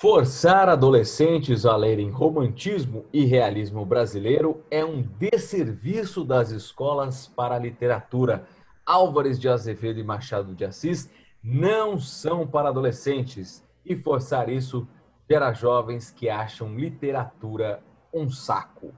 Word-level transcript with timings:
Forçar 0.00 0.68
adolescentes 0.68 1.66
a 1.66 1.74
lerem 1.74 2.08
romantismo 2.08 3.04
e 3.12 3.24
realismo 3.24 3.84
brasileiro 3.84 4.62
é 4.70 4.84
um 4.84 5.02
desserviço 5.02 6.24
das 6.24 6.52
escolas 6.52 7.26
para 7.26 7.56
a 7.56 7.58
literatura. 7.58 8.46
Álvares 8.86 9.40
de 9.40 9.48
Azevedo 9.48 9.98
e 9.98 10.04
Machado 10.04 10.54
de 10.54 10.64
Assis 10.64 11.10
não 11.42 11.98
são 11.98 12.46
para 12.46 12.68
adolescentes 12.68 13.64
e 13.84 13.96
forçar 13.96 14.48
isso 14.48 14.86
gera 15.28 15.52
jovens 15.52 16.12
que 16.12 16.28
acham 16.28 16.76
literatura 16.76 17.82
um 18.14 18.30
saco. 18.30 18.94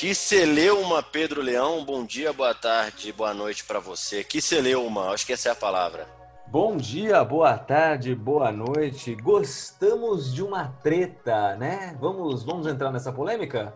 Que 0.00 0.14
celeuma, 0.14 1.02
Pedro 1.02 1.42
Leão. 1.42 1.84
Bom 1.84 2.06
dia, 2.06 2.32
boa 2.32 2.54
tarde, 2.54 3.12
boa 3.12 3.34
noite 3.34 3.62
para 3.62 3.78
você. 3.78 4.24
Que 4.24 4.40
celeuma, 4.40 5.10
acho 5.10 5.26
que 5.26 5.34
essa 5.34 5.50
é 5.50 5.52
a 5.52 5.54
palavra. 5.54 6.08
Bom 6.46 6.74
dia, 6.74 7.22
boa 7.22 7.58
tarde, 7.58 8.14
boa 8.14 8.50
noite. 8.50 9.14
Gostamos 9.14 10.32
de 10.32 10.42
uma 10.42 10.68
treta, 10.82 11.54
né? 11.56 11.94
Vamos, 12.00 12.42
vamos 12.42 12.66
entrar 12.66 12.90
nessa 12.90 13.12
polêmica? 13.12 13.74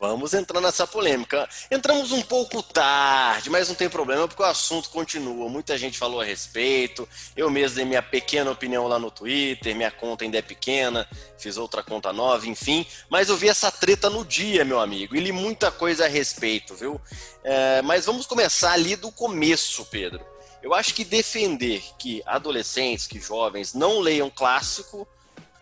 Vamos 0.00 0.32
entrar 0.32 0.60
nessa 0.60 0.86
polêmica. 0.86 1.48
Entramos 1.68 2.12
um 2.12 2.22
pouco 2.22 2.62
tarde, 2.62 3.50
mas 3.50 3.68
não 3.68 3.74
tem 3.74 3.88
problema 3.88 4.28
porque 4.28 4.42
o 4.42 4.46
assunto 4.46 4.90
continua. 4.90 5.48
Muita 5.48 5.76
gente 5.76 5.98
falou 5.98 6.20
a 6.20 6.24
respeito. 6.24 7.08
Eu 7.36 7.50
mesmo 7.50 7.74
dei 7.74 7.84
minha 7.84 8.02
pequena 8.02 8.48
opinião 8.48 8.86
lá 8.86 8.96
no 8.96 9.10
Twitter. 9.10 9.74
Minha 9.74 9.90
conta 9.90 10.22
ainda 10.22 10.38
é 10.38 10.42
pequena, 10.42 11.08
fiz 11.36 11.56
outra 11.56 11.82
conta 11.82 12.12
nova, 12.12 12.46
enfim. 12.46 12.86
Mas 13.10 13.28
eu 13.28 13.36
vi 13.36 13.48
essa 13.48 13.72
treta 13.72 14.08
no 14.08 14.24
dia, 14.24 14.64
meu 14.64 14.78
amigo, 14.78 15.16
e 15.16 15.20
li 15.20 15.32
muita 15.32 15.72
coisa 15.72 16.04
a 16.04 16.08
respeito, 16.08 16.76
viu? 16.76 17.00
É, 17.42 17.82
mas 17.82 18.06
vamos 18.06 18.24
começar 18.24 18.74
ali 18.74 18.94
do 18.94 19.10
começo, 19.10 19.84
Pedro. 19.86 20.24
Eu 20.62 20.74
acho 20.74 20.94
que 20.94 21.04
defender 21.04 21.82
que 21.98 22.22
adolescentes, 22.24 23.08
que 23.08 23.18
jovens 23.18 23.74
não 23.74 23.98
leiam 23.98 24.30
clássico 24.30 25.08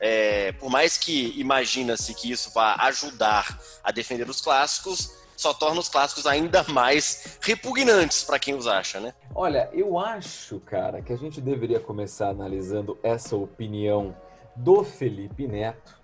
é, 0.00 0.52
por 0.52 0.70
mais 0.70 0.96
que 0.96 1.38
imagina-se 1.38 2.14
que 2.14 2.30
isso 2.30 2.50
vá 2.54 2.74
ajudar 2.80 3.58
a 3.82 3.90
defender 3.90 4.28
os 4.28 4.40
clássicos, 4.40 5.10
só 5.36 5.52
torna 5.52 5.80
os 5.80 5.88
clássicos 5.88 6.26
ainda 6.26 6.64
mais 6.64 7.38
repugnantes 7.42 8.24
para 8.24 8.38
quem 8.38 8.54
os 8.54 8.66
acha, 8.66 8.98
né? 8.98 9.14
Olha, 9.34 9.68
eu 9.72 9.98
acho, 9.98 10.60
cara, 10.60 11.02
que 11.02 11.12
a 11.12 11.16
gente 11.16 11.40
deveria 11.40 11.78
começar 11.78 12.28
analisando 12.30 12.98
essa 13.02 13.36
opinião 13.36 14.16
do 14.54 14.82
Felipe 14.82 15.46
Neto 15.46 15.98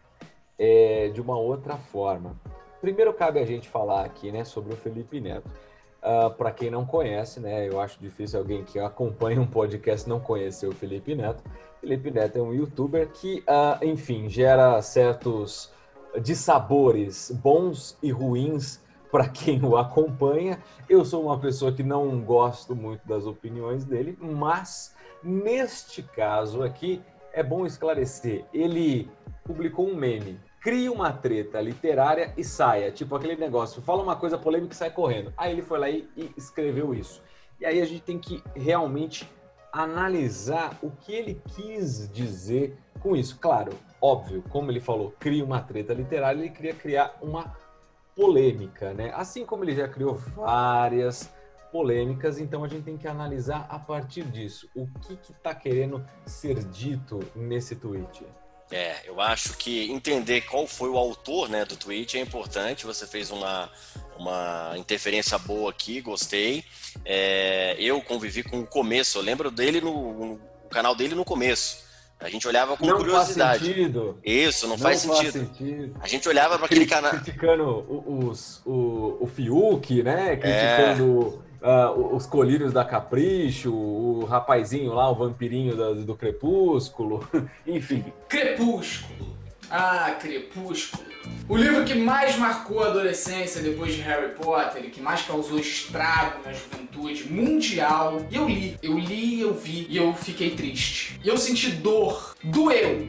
é, 0.58 1.08
de 1.08 1.20
uma 1.20 1.38
outra 1.38 1.76
forma. 1.76 2.38
Primeiro 2.80 3.14
cabe 3.14 3.40
a 3.40 3.46
gente 3.46 3.68
falar 3.68 4.04
aqui, 4.04 4.30
né, 4.30 4.44
sobre 4.44 4.74
o 4.74 4.76
Felipe 4.76 5.20
Neto. 5.20 5.48
Uh, 6.02 6.26
ah, 6.26 6.30
para 6.30 6.50
quem 6.50 6.68
não 6.68 6.84
conhece, 6.84 7.38
né, 7.38 7.68
eu 7.68 7.80
acho 7.80 7.98
difícil 8.00 8.38
alguém 8.38 8.64
que 8.64 8.78
acompanha 8.78 9.40
um 9.40 9.46
podcast 9.46 10.08
não 10.08 10.18
conhecer 10.18 10.66
o 10.66 10.72
Felipe 10.72 11.14
Neto. 11.14 11.42
Felipe 11.82 12.12
Neto 12.12 12.38
é 12.38 12.40
um 12.40 12.54
youtuber 12.54 13.08
que, 13.08 13.40
uh, 13.40 13.84
enfim, 13.84 14.28
gera 14.28 14.80
certos 14.80 15.72
dissabores 16.22 17.32
bons 17.42 17.98
e 18.00 18.12
ruins 18.12 18.80
para 19.10 19.28
quem 19.28 19.60
o 19.64 19.76
acompanha. 19.76 20.62
Eu 20.88 21.04
sou 21.04 21.24
uma 21.24 21.40
pessoa 21.40 21.72
que 21.72 21.82
não 21.82 22.20
gosto 22.20 22.76
muito 22.76 23.04
das 23.04 23.26
opiniões 23.26 23.84
dele, 23.84 24.16
mas 24.20 24.94
neste 25.24 26.04
caso 26.04 26.62
aqui 26.62 27.02
é 27.32 27.42
bom 27.42 27.66
esclarecer. 27.66 28.44
Ele 28.54 29.10
publicou 29.42 29.88
um 29.88 29.96
meme. 29.96 30.38
Cria 30.60 30.92
uma 30.92 31.12
treta 31.12 31.60
literária 31.60 32.32
e 32.36 32.44
saia. 32.44 32.92
Tipo 32.92 33.16
aquele 33.16 33.34
negócio, 33.34 33.82
fala 33.82 34.04
uma 34.04 34.14
coisa 34.14 34.38
polêmica 34.38 34.72
e 34.72 34.76
sai 34.76 34.90
correndo. 34.92 35.32
Aí 35.36 35.50
ele 35.50 35.62
foi 35.62 35.80
lá 35.80 35.90
e, 35.90 36.08
e 36.16 36.32
escreveu 36.36 36.94
isso. 36.94 37.20
E 37.58 37.66
aí 37.66 37.80
a 37.80 37.84
gente 37.84 38.02
tem 38.02 38.20
que 38.20 38.40
realmente 38.54 39.28
analisar 39.72 40.78
o 40.82 40.90
que 40.90 41.12
ele 41.12 41.40
quis 41.48 42.08
dizer 42.12 42.76
com 43.00 43.16
isso. 43.16 43.38
Claro, 43.38 43.72
óbvio, 44.00 44.44
como 44.50 44.70
ele 44.70 44.80
falou, 44.80 45.14
cria 45.18 45.44
uma 45.44 45.60
treta 45.60 45.94
literária, 45.94 46.38
ele 46.38 46.50
queria 46.50 46.74
criar 46.74 47.16
uma 47.22 47.56
polêmica, 48.14 48.92
né? 48.92 49.10
Assim 49.14 49.46
como 49.46 49.64
ele 49.64 49.74
já 49.74 49.88
criou 49.88 50.14
várias 50.14 51.32
polêmicas, 51.72 52.38
então 52.38 52.62
a 52.62 52.68
gente 52.68 52.84
tem 52.84 52.98
que 52.98 53.08
analisar 53.08 53.66
a 53.70 53.78
partir 53.78 54.24
disso 54.24 54.68
o 54.76 54.86
que 55.00 55.14
está 55.14 55.54
querendo 55.54 56.04
ser 56.26 56.62
dito 56.64 57.20
nesse 57.34 57.74
tweet. 57.74 58.26
É, 58.72 59.02
eu 59.04 59.20
acho 59.20 59.56
que 59.58 59.90
entender 59.92 60.40
qual 60.42 60.66
foi 60.66 60.88
o 60.88 60.96
autor 60.96 61.48
né, 61.48 61.64
do 61.64 61.76
tweet 61.76 62.16
é 62.16 62.20
importante. 62.20 62.86
Você 62.86 63.06
fez 63.06 63.30
uma, 63.30 63.70
uma 64.18 64.72
interferência 64.76 65.36
boa 65.38 65.70
aqui, 65.70 66.00
gostei. 66.00 66.64
É, 67.04 67.76
eu 67.78 68.00
convivi 68.00 68.42
com 68.42 68.60
o 68.60 68.66
começo, 68.66 69.18
eu 69.18 69.22
lembro 69.22 69.50
dele 69.50 69.80
no, 69.80 70.14
no 70.14 70.40
canal 70.70 70.94
dele 70.94 71.14
no 71.14 71.24
começo. 71.24 71.82
A 72.18 72.28
gente 72.30 72.46
olhava 72.48 72.76
com 72.76 72.86
não 72.86 72.96
curiosidade. 72.96 73.58
Faz 73.58 73.74
sentido. 73.74 74.18
Isso, 74.24 74.66
não, 74.66 74.76
não 74.76 74.82
faz, 74.82 75.00
sentido. 75.00 75.32
faz, 75.32 75.32
sentido. 75.32 75.96
A 76.00 76.06
gente 76.06 76.28
olhava 76.28 76.56
para 76.56 76.66
aquele 76.66 76.86
canal. 76.86 77.10
Criticando 77.10 77.84
os, 78.06 78.62
o, 78.64 79.18
o 79.20 79.26
Fiuk, 79.26 80.02
né? 80.02 80.36
Criticando. 80.36 81.42
É 81.48 81.51
uh, 81.62 82.14
os 82.14 82.26
colírios 82.26 82.72
da 82.72 82.84
Capricho, 82.84 83.72
o 83.72 84.24
rapazinho 84.24 84.92
lá, 84.92 85.08
o 85.10 85.14
vampirinho 85.14 85.76
do, 85.76 86.04
do 86.04 86.14
Crepúsculo, 86.16 87.26
enfim. 87.66 88.04
Crepúsculo. 88.28 89.36
Ah, 89.70 90.16
Crepúsculo. 90.20 91.02
O 91.48 91.56
livro 91.56 91.84
que 91.84 91.94
mais 91.94 92.36
marcou 92.36 92.82
a 92.82 92.88
adolescência 92.88 93.62
depois 93.62 93.94
de 93.94 94.02
Harry 94.02 94.34
Potter 94.34 94.90
que 94.90 95.00
mais 95.00 95.22
causou 95.22 95.58
estrago 95.58 96.40
na 96.44 96.52
juventude 96.52 97.32
mundial. 97.32 98.20
E 98.30 98.36
eu 98.36 98.48
li, 98.48 98.78
eu 98.82 98.98
li, 98.98 99.40
eu 99.40 99.54
vi 99.54 99.86
e 99.88 99.96
eu 99.96 100.12
fiquei 100.12 100.50
triste. 100.50 101.18
E 101.24 101.28
eu 101.28 101.38
senti 101.38 101.70
dor, 101.70 102.34
doeu. 102.42 103.08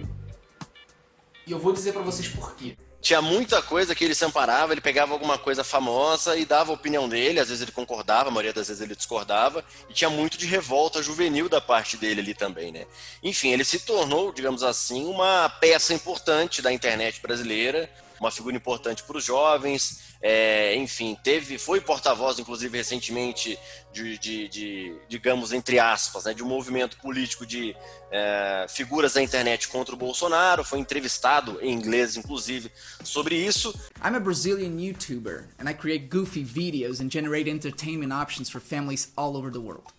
E 1.46 1.52
eu 1.52 1.60
vou 1.60 1.74
dizer 1.74 1.92
para 1.92 2.02
vocês 2.02 2.30
por 2.30 2.56
quê 2.56 2.78
tinha 3.04 3.22
muita 3.22 3.62
coisa 3.62 3.94
que 3.94 4.06
ele 4.06 4.16
se 4.16 4.24
amparava, 4.24 4.74
ele 4.74 4.80
pegava 4.80 5.12
alguma 5.12 5.38
coisa 5.38 5.62
famosa 5.62 6.38
e 6.38 6.46
dava 6.46 6.72
a 6.72 6.74
opinião 6.74 7.10
dele, 7.10 7.38
às 7.38 7.50
vezes 7.50 7.62
ele 7.62 7.74
concordava, 7.74 8.30
a 8.30 8.32
maioria 8.32 8.54
das 8.54 8.70
vezes 8.70 8.82
ele 8.82 8.96
discordava, 8.96 9.64
e 9.90 9.94
tinha 9.94 10.10
muito 10.10 10.38
de 10.38 10.46
revolta 10.46 11.04
juvenil 11.04 11.50
da 11.50 11.60
parte 11.60 11.98
dele 11.98 12.22
ali 12.22 12.34
também, 12.34 12.72
né? 12.72 12.86
Enfim, 13.22 13.50
ele 13.50 13.66
se 13.66 13.80
tornou, 13.80 14.32
digamos 14.32 14.64
assim, 14.64 15.04
uma 15.06 15.50
peça 15.50 15.94
importante 15.94 16.62
da 16.62 16.72
internet 16.72 17.22
brasileira, 17.22 17.90
uma 18.24 18.32
figura 18.32 18.56
importante 18.56 19.04
para 19.04 19.18
os 19.18 19.24
jovens, 19.24 20.16
é, 20.22 20.76
enfim, 20.76 21.18
teve, 21.22 21.58
foi 21.58 21.82
porta-voz, 21.82 22.40
inclusive, 22.40 22.78
recentemente, 22.78 23.60
de, 23.92 24.18
de, 24.18 24.48
de, 24.48 24.96
digamos, 25.10 25.52
entre 25.52 25.80
aspas, 25.80 26.24
né, 26.24 26.34
de 26.34 26.42
um 26.42 26.48
movimento 26.48 26.98
político 26.98 27.46
de 27.46 27.76
é, 28.10 28.66
figuras 28.70 29.14
da 29.14 29.22
internet 29.22 29.68
contra 29.68 29.94
o 29.94 29.98
Bolsonaro, 29.98 30.64
foi 30.64 30.80
entrevistado 30.80 31.60
em 31.62 31.74
inglês, 31.74 32.16
inclusive, 32.16 32.72
sobre 33.04 33.36
isso. 33.36 33.74
I'm 34.04 34.16
a 34.16 34.20
Brazilian 34.20 34.80
YouTuber, 34.80 35.50
and 35.60 35.70
I 35.70 35.74
create 35.74 36.08
goofy 36.10 36.44
videos 36.44 37.02
and 37.02 37.10
generate 37.10 37.50
entertainment 37.50 38.14
options 38.14 38.50
for 38.50 38.62
families 38.62 39.12
all 39.18 39.36
over 39.36 39.52
the 39.52 39.60
world. 39.60 39.92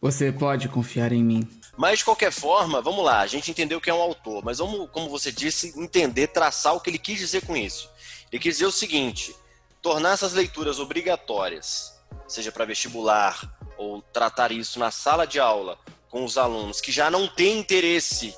Você 0.00 0.32
pode 0.32 0.68
confiar 0.68 1.12
em 1.12 1.22
mim. 1.22 1.59
Mas, 1.80 2.00
de 2.00 2.04
qualquer 2.04 2.30
forma, 2.30 2.82
vamos 2.82 3.02
lá, 3.02 3.20
a 3.20 3.26
gente 3.26 3.50
entendeu 3.50 3.80
que 3.80 3.88
é 3.88 3.94
um 3.94 4.02
autor, 4.02 4.44
mas 4.44 4.58
vamos, 4.58 4.90
como 4.90 5.08
você 5.08 5.32
disse, 5.32 5.72
entender, 5.80 6.26
traçar 6.26 6.74
o 6.74 6.80
que 6.80 6.90
ele 6.90 6.98
quis 6.98 7.18
dizer 7.18 7.46
com 7.46 7.56
isso. 7.56 7.90
Ele 8.30 8.38
quis 8.38 8.56
dizer 8.56 8.66
o 8.66 8.70
seguinte: 8.70 9.34
tornar 9.80 10.12
essas 10.12 10.34
leituras 10.34 10.78
obrigatórias, 10.78 11.98
seja 12.28 12.52
para 12.52 12.66
vestibular 12.66 13.40
ou 13.78 14.02
tratar 14.02 14.52
isso 14.52 14.78
na 14.78 14.90
sala 14.90 15.26
de 15.26 15.40
aula 15.40 15.78
com 16.10 16.22
os 16.22 16.36
alunos 16.36 16.82
que 16.82 16.92
já 16.92 17.10
não 17.10 17.26
têm 17.26 17.60
interesse 17.60 18.36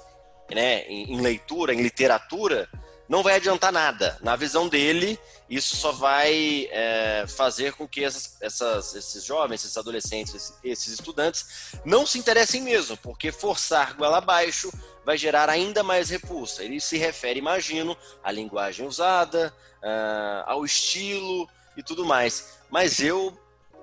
né, 0.49 0.85
em, 0.85 1.15
em 1.15 1.21
leitura, 1.21 1.75
em 1.75 1.83
literatura, 1.83 2.69
não 3.09 3.23
vai 3.23 3.35
adiantar 3.37 3.73
nada. 3.73 4.19
Na 4.23 4.37
visão 4.37 4.69
dele, 4.69 5.19
isso 5.49 5.77
só 5.77 5.93
vai 5.93 6.69
é, 6.71 7.25
fazer 7.29 7.75
com 7.75 7.87
que 7.87 8.03
essas, 8.03 8.37
essas, 8.41 8.95
esses 8.95 9.25
jovens, 9.25 9.65
esses 9.65 9.77
adolescentes, 9.77 10.55
esses 10.65 10.95
estudantes 10.95 11.75
não 11.85 12.07
se 12.07 12.19
interessem 12.19 12.63
mesmo, 12.63 12.97
porque 12.97 13.31
forçar 13.31 13.95
goela 13.95 14.19
abaixo 14.19 14.73
vai 15.05 15.19
gerar 15.19 15.51
ainda 15.51 15.83
mais 15.83 16.09
repulsa. 16.09 16.65
Ele 16.65 16.81
se 16.81 16.97
refere, 16.97 17.39
imagino, 17.39 17.97
à 18.23 18.31
linguagem 18.31 18.87
usada, 18.87 19.53
uh, 19.83 20.45
ao 20.47 20.65
estilo 20.65 21.49
e 21.77 21.83
tudo 21.83 22.05
mais. 22.05 22.59
Mas 22.71 23.01
eu 23.01 23.37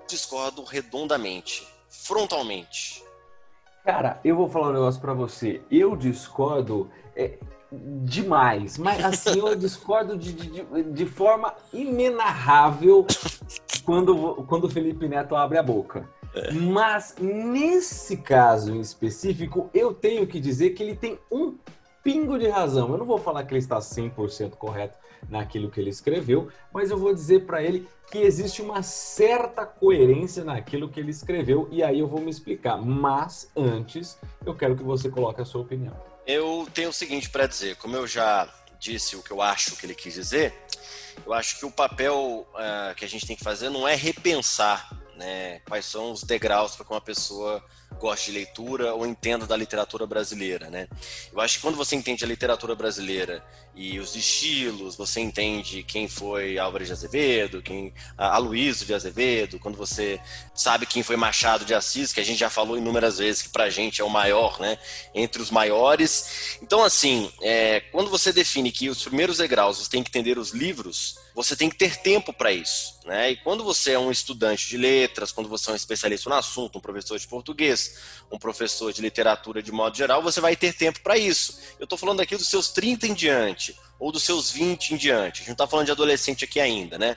discordo 0.08 0.64
redondamente, 0.64 1.66
frontalmente. 1.88 3.04
Cara, 3.84 4.20
eu 4.24 4.36
vou 4.36 4.48
falar 4.48 4.70
um 4.70 4.72
negócio 4.72 5.00
para 5.00 5.14
você. 5.14 5.62
Eu 5.70 5.96
discordo. 5.96 6.90
É, 7.14 7.38
demais. 7.72 8.78
Mas 8.78 9.04
assim, 9.04 9.38
eu 9.38 9.54
discordo 9.54 10.16
de, 10.16 10.32
de, 10.32 10.82
de 10.82 11.06
forma 11.06 11.54
inenarrável 11.72 13.06
quando, 13.84 14.44
quando 14.46 14.64
o 14.64 14.70
Felipe 14.70 15.08
Neto 15.08 15.36
abre 15.36 15.58
a 15.58 15.62
boca. 15.62 16.08
Mas 16.52 17.16
nesse 17.20 18.16
caso 18.16 18.74
em 18.74 18.80
específico, 18.80 19.68
eu 19.74 19.92
tenho 19.92 20.26
que 20.26 20.38
dizer 20.38 20.70
que 20.70 20.82
ele 20.82 20.94
tem 20.94 21.18
um 21.30 21.56
pingo 22.02 22.38
de 22.38 22.48
razão. 22.48 22.90
Eu 22.90 22.98
não 22.98 23.06
vou 23.06 23.18
falar 23.18 23.44
que 23.44 23.52
ele 23.52 23.58
está 23.58 23.78
100% 23.78 24.52
correto 24.52 24.98
naquilo 25.28 25.70
que 25.70 25.80
ele 25.80 25.90
escreveu, 25.90 26.48
mas 26.72 26.90
eu 26.90 26.96
vou 26.96 27.12
dizer 27.12 27.46
para 27.46 27.62
ele 27.62 27.86
que 28.10 28.18
existe 28.18 28.62
uma 28.62 28.82
certa 28.82 29.66
coerência 29.66 30.42
naquilo 30.44 30.88
que 30.88 30.98
ele 30.98 31.10
escreveu 31.10 31.68
e 31.70 31.82
aí 31.82 31.98
eu 31.98 32.06
vou 32.06 32.20
me 32.20 32.30
explicar. 32.30 32.78
Mas 32.78 33.50
antes, 33.54 34.18
eu 34.46 34.54
quero 34.54 34.76
que 34.76 34.82
você 34.82 35.10
coloque 35.10 35.40
a 35.40 35.44
sua 35.44 35.60
opinião. 35.60 36.09
Eu 36.32 36.68
tenho 36.72 36.90
o 36.90 36.92
seguinte 36.92 37.28
para 37.28 37.48
dizer, 37.48 37.74
como 37.74 37.96
eu 37.96 38.06
já 38.06 38.48
disse 38.78 39.16
o 39.16 39.22
que 39.22 39.32
eu 39.32 39.42
acho 39.42 39.74
que 39.74 39.84
ele 39.84 39.96
quis 39.96 40.14
dizer, 40.14 40.54
eu 41.26 41.32
acho 41.32 41.58
que 41.58 41.66
o 41.66 41.72
papel 41.72 42.46
uh, 42.54 42.94
que 42.94 43.04
a 43.04 43.08
gente 43.08 43.26
tem 43.26 43.34
que 43.34 43.42
fazer 43.42 43.68
não 43.68 43.86
é 43.86 43.96
repensar 43.96 44.96
né, 45.16 45.58
quais 45.68 45.86
são 45.86 46.12
os 46.12 46.22
degraus 46.22 46.76
para 46.76 46.86
que 46.86 46.92
uma 46.92 47.00
pessoa 47.00 47.60
goste 48.00 48.32
de 48.32 48.38
leitura 48.38 48.94
ou 48.94 49.06
entenda 49.06 49.46
da 49.46 49.56
literatura 49.56 50.06
brasileira, 50.06 50.70
né? 50.70 50.88
Eu 51.32 51.40
acho 51.40 51.56
que 51.56 51.62
quando 51.62 51.76
você 51.76 51.94
entende 51.94 52.24
a 52.24 52.26
literatura 52.26 52.74
brasileira 52.74 53.44
e 53.74 54.00
os 54.00 54.16
estilos, 54.16 54.96
você 54.96 55.20
entende 55.20 55.82
quem 55.82 56.08
foi 56.08 56.58
Álvares 56.58 56.88
de 56.88 56.92
Azevedo, 56.94 57.62
quem 57.62 57.92
Aloysio 58.16 58.86
de 58.86 58.94
Azevedo, 58.94 59.60
quando 59.60 59.76
você 59.76 60.18
sabe 60.54 60.86
quem 60.86 61.02
foi 61.02 61.16
Machado 61.16 61.64
de 61.64 61.74
Assis, 61.74 62.12
que 62.12 62.20
a 62.20 62.24
gente 62.24 62.38
já 62.38 62.50
falou 62.50 62.76
inúmeras 62.76 63.18
vezes 63.18 63.42
que 63.42 63.50
pra 63.50 63.70
gente 63.70 64.00
é 64.00 64.04
o 64.04 64.10
maior, 64.10 64.58
né? 64.58 64.78
Entre 65.14 65.40
os 65.40 65.50
maiores. 65.50 66.58
Então, 66.62 66.82
assim, 66.82 67.30
é, 67.42 67.80
quando 67.92 68.10
você 68.10 68.32
define 68.32 68.72
que 68.72 68.88
os 68.88 69.04
primeiros 69.04 69.36
degraus 69.36 69.78
você 69.78 69.90
tem 69.90 70.02
que 70.02 70.08
entender 70.08 70.38
os 70.38 70.52
livros, 70.52 71.16
você 71.34 71.56
tem 71.56 71.68
que 71.68 71.76
ter 71.76 71.96
tempo 71.96 72.32
para 72.32 72.52
isso. 72.52 72.98
Né? 73.04 73.32
E 73.32 73.36
quando 73.36 73.64
você 73.64 73.92
é 73.92 73.98
um 73.98 74.10
estudante 74.10 74.68
de 74.68 74.76
letras, 74.76 75.32
quando 75.32 75.48
você 75.48 75.70
é 75.70 75.72
um 75.72 75.76
especialista 75.76 76.28
no 76.28 76.36
assunto, 76.36 76.78
um 76.78 76.80
professor 76.80 77.18
de 77.18 77.26
português, 77.26 77.96
um 78.30 78.38
professor 78.38 78.92
de 78.92 79.00
literatura 79.00 79.62
de 79.62 79.72
modo 79.72 79.96
geral, 79.96 80.22
você 80.22 80.40
vai 80.40 80.56
ter 80.56 80.72
tempo 80.72 81.00
para 81.00 81.16
isso. 81.16 81.58
Eu 81.78 81.84
estou 81.84 81.98
falando 81.98 82.20
aqui 82.20 82.36
dos 82.36 82.48
seus 82.48 82.68
30 82.70 83.06
em 83.06 83.14
diante, 83.14 83.76
ou 83.98 84.12
dos 84.12 84.22
seus 84.22 84.50
20 84.50 84.94
em 84.94 84.96
diante. 84.96 85.36
A 85.36 85.38
gente 85.38 85.48
não 85.48 85.54
está 85.54 85.66
falando 85.66 85.86
de 85.86 85.92
adolescente 85.92 86.44
aqui 86.44 86.60
ainda, 86.60 86.98
né? 86.98 87.16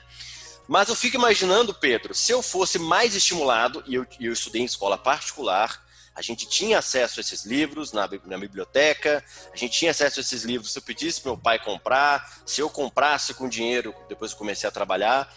Mas 0.66 0.88
eu 0.88 0.94
fico 0.94 1.16
imaginando, 1.16 1.74
Pedro, 1.74 2.14
se 2.14 2.32
eu 2.32 2.42
fosse 2.42 2.78
mais 2.78 3.14
estimulado, 3.14 3.84
e 3.86 3.94
eu, 3.94 4.06
eu 4.18 4.32
estudei 4.32 4.62
em 4.62 4.64
escola 4.64 4.96
particular, 4.96 5.83
a 6.14 6.22
gente 6.22 6.48
tinha 6.48 6.78
acesso 6.78 7.18
a 7.18 7.20
esses 7.20 7.44
livros 7.44 7.92
na, 7.92 8.08
na, 8.24 8.38
biblioteca, 8.38 9.24
a 9.52 9.56
gente 9.56 9.78
tinha 9.78 9.90
acesso 9.90 10.20
a 10.20 10.22
esses 10.22 10.44
livros 10.44 10.72
se 10.72 10.78
eu 10.78 10.82
pedisse 10.82 11.20
para 11.20 11.32
meu 11.32 11.40
pai 11.40 11.58
comprar, 11.58 12.42
se 12.46 12.60
eu 12.60 12.70
comprasse 12.70 13.34
com 13.34 13.48
dinheiro, 13.48 13.94
depois 14.08 14.32
que 14.32 14.38
comecei 14.38 14.68
a 14.68 14.72
trabalhar. 14.72 15.32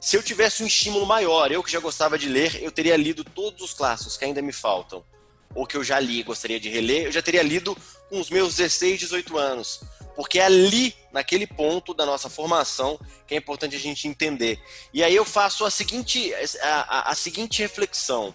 Se 0.00 0.16
eu 0.16 0.22
tivesse 0.22 0.62
um 0.62 0.66
estímulo 0.66 1.06
maior, 1.06 1.50
eu 1.50 1.62
que 1.62 1.72
já 1.72 1.80
gostava 1.80 2.18
de 2.18 2.28
ler, 2.28 2.62
eu 2.62 2.70
teria 2.70 2.96
lido 2.96 3.24
todos 3.24 3.62
os 3.62 3.74
clássicos 3.74 4.16
que 4.16 4.24
ainda 4.24 4.42
me 4.42 4.52
faltam, 4.52 5.02
ou 5.54 5.66
que 5.66 5.76
eu 5.76 5.82
já 5.82 5.98
li 5.98 6.20
e 6.20 6.22
gostaria 6.22 6.60
de 6.60 6.68
reler, 6.68 7.06
eu 7.06 7.12
já 7.12 7.22
teria 7.22 7.42
lido 7.42 7.76
com 8.08 8.20
os 8.20 8.30
meus 8.30 8.56
16, 8.56 9.00
18 9.00 9.38
anos. 9.38 9.80
Porque 10.14 10.40
é 10.40 10.44
ali, 10.44 10.94
naquele 11.12 11.46
ponto 11.46 11.94
da 11.94 12.04
nossa 12.04 12.28
formação, 12.28 12.98
que 13.26 13.34
é 13.34 13.38
importante 13.38 13.76
a 13.76 13.78
gente 13.78 14.08
entender. 14.08 14.60
E 14.92 15.02
aí 15.02 15.14
eu 15.14 15.24
faço 15.24 15.64
a 15.64 15.70
seguinte, 15.70 16.32
a, 16.60 16.66
a, 16.66 17.10
a 17.12 17.14
seguinte 17.14 17.62
reflexão. 17.62 18.34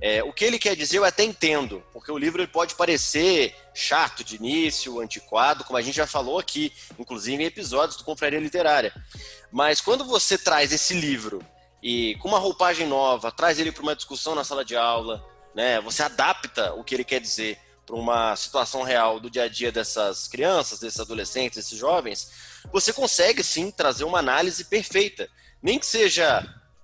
É, 0.00 0.22
o 0.22 0.32
que 0.32 0.44
ele 0.44 0.58
quer 0.58 0.74
dizer 0.74 0.98
eu 0.98 1.04
até 1.04 1.22
entendo, 1.22 1.82
porque 1.92 2.10
o 2.10 2.18
livro 2.18 2.42
ele 2.42 2.50
pode 2.50 2.74
parecer 2.74 3.54
chato 3.72 4.24
de 4.24 4.36
início, 4.36 5.00
antiquado, 5.00 5.64
como 5.64 5.76
a 5.76 5.82
gente 5.82 5.94
já 5.94 6.06
falou 6.06 6.38
aqui, 6.38 6.72
inclusive 6.98 7.42
em 7.42 7.46
episódios 7.46 7.96
do 7.96 8.04
Confraria 8.04 8.40
Literária. 8.40 8.92
Mas 9.50 9.80
quando 9.80 10.04
você 10.04 10.36
traz 10.36 10.72
esse 10.72 10.94
livro 10.94 11.40
e 11.82 12.16
com 12.16 12.28
uma 12.28 12.38
roupagem 12.38 12.86
nova, 12.86 13.30
traz 13.30 13.58
ele 13.58 13.70
para 13.70 13.82
uma 13.82 13.94
discussão 13.94 14.34
na 14.34 14.44
sala 14.44 14.64
de 14.64 14.76
aula, 14.76 15.24
né, 15.54 15.80
você 15.80 16.02
adapta 16.02 16.72
o 16.74 16.82
que 16.82 16.94
ele 16.94 17.04
quer 17.04 17.20
dizer 17.20 17.58
para 17.86 17.96
uma 17.96 18.34
situação 18.36 18.82
real 18.82 19.20
do 19.20 19.30
dia 19.30 19.44
a 19.44 19.48
dia 19.48 19.70
dessas 19.70 20.26
crianças, 20.26 20.78
desses 20.78 21.00
adolescentes, 21.00 21.56
desses 21.56 21.78
jovens, 21.78 22.30
você 22.72 22.92
consegue 22.92 23.42
sim 23.42 23.70
trazer 23.70 24.04
uma 24.04 24.18
análise 24.18 24.64
perfeita. 24.64 25.28
Nem 25.62 25.78
que 25.78 25.86
seja 25.86 26.42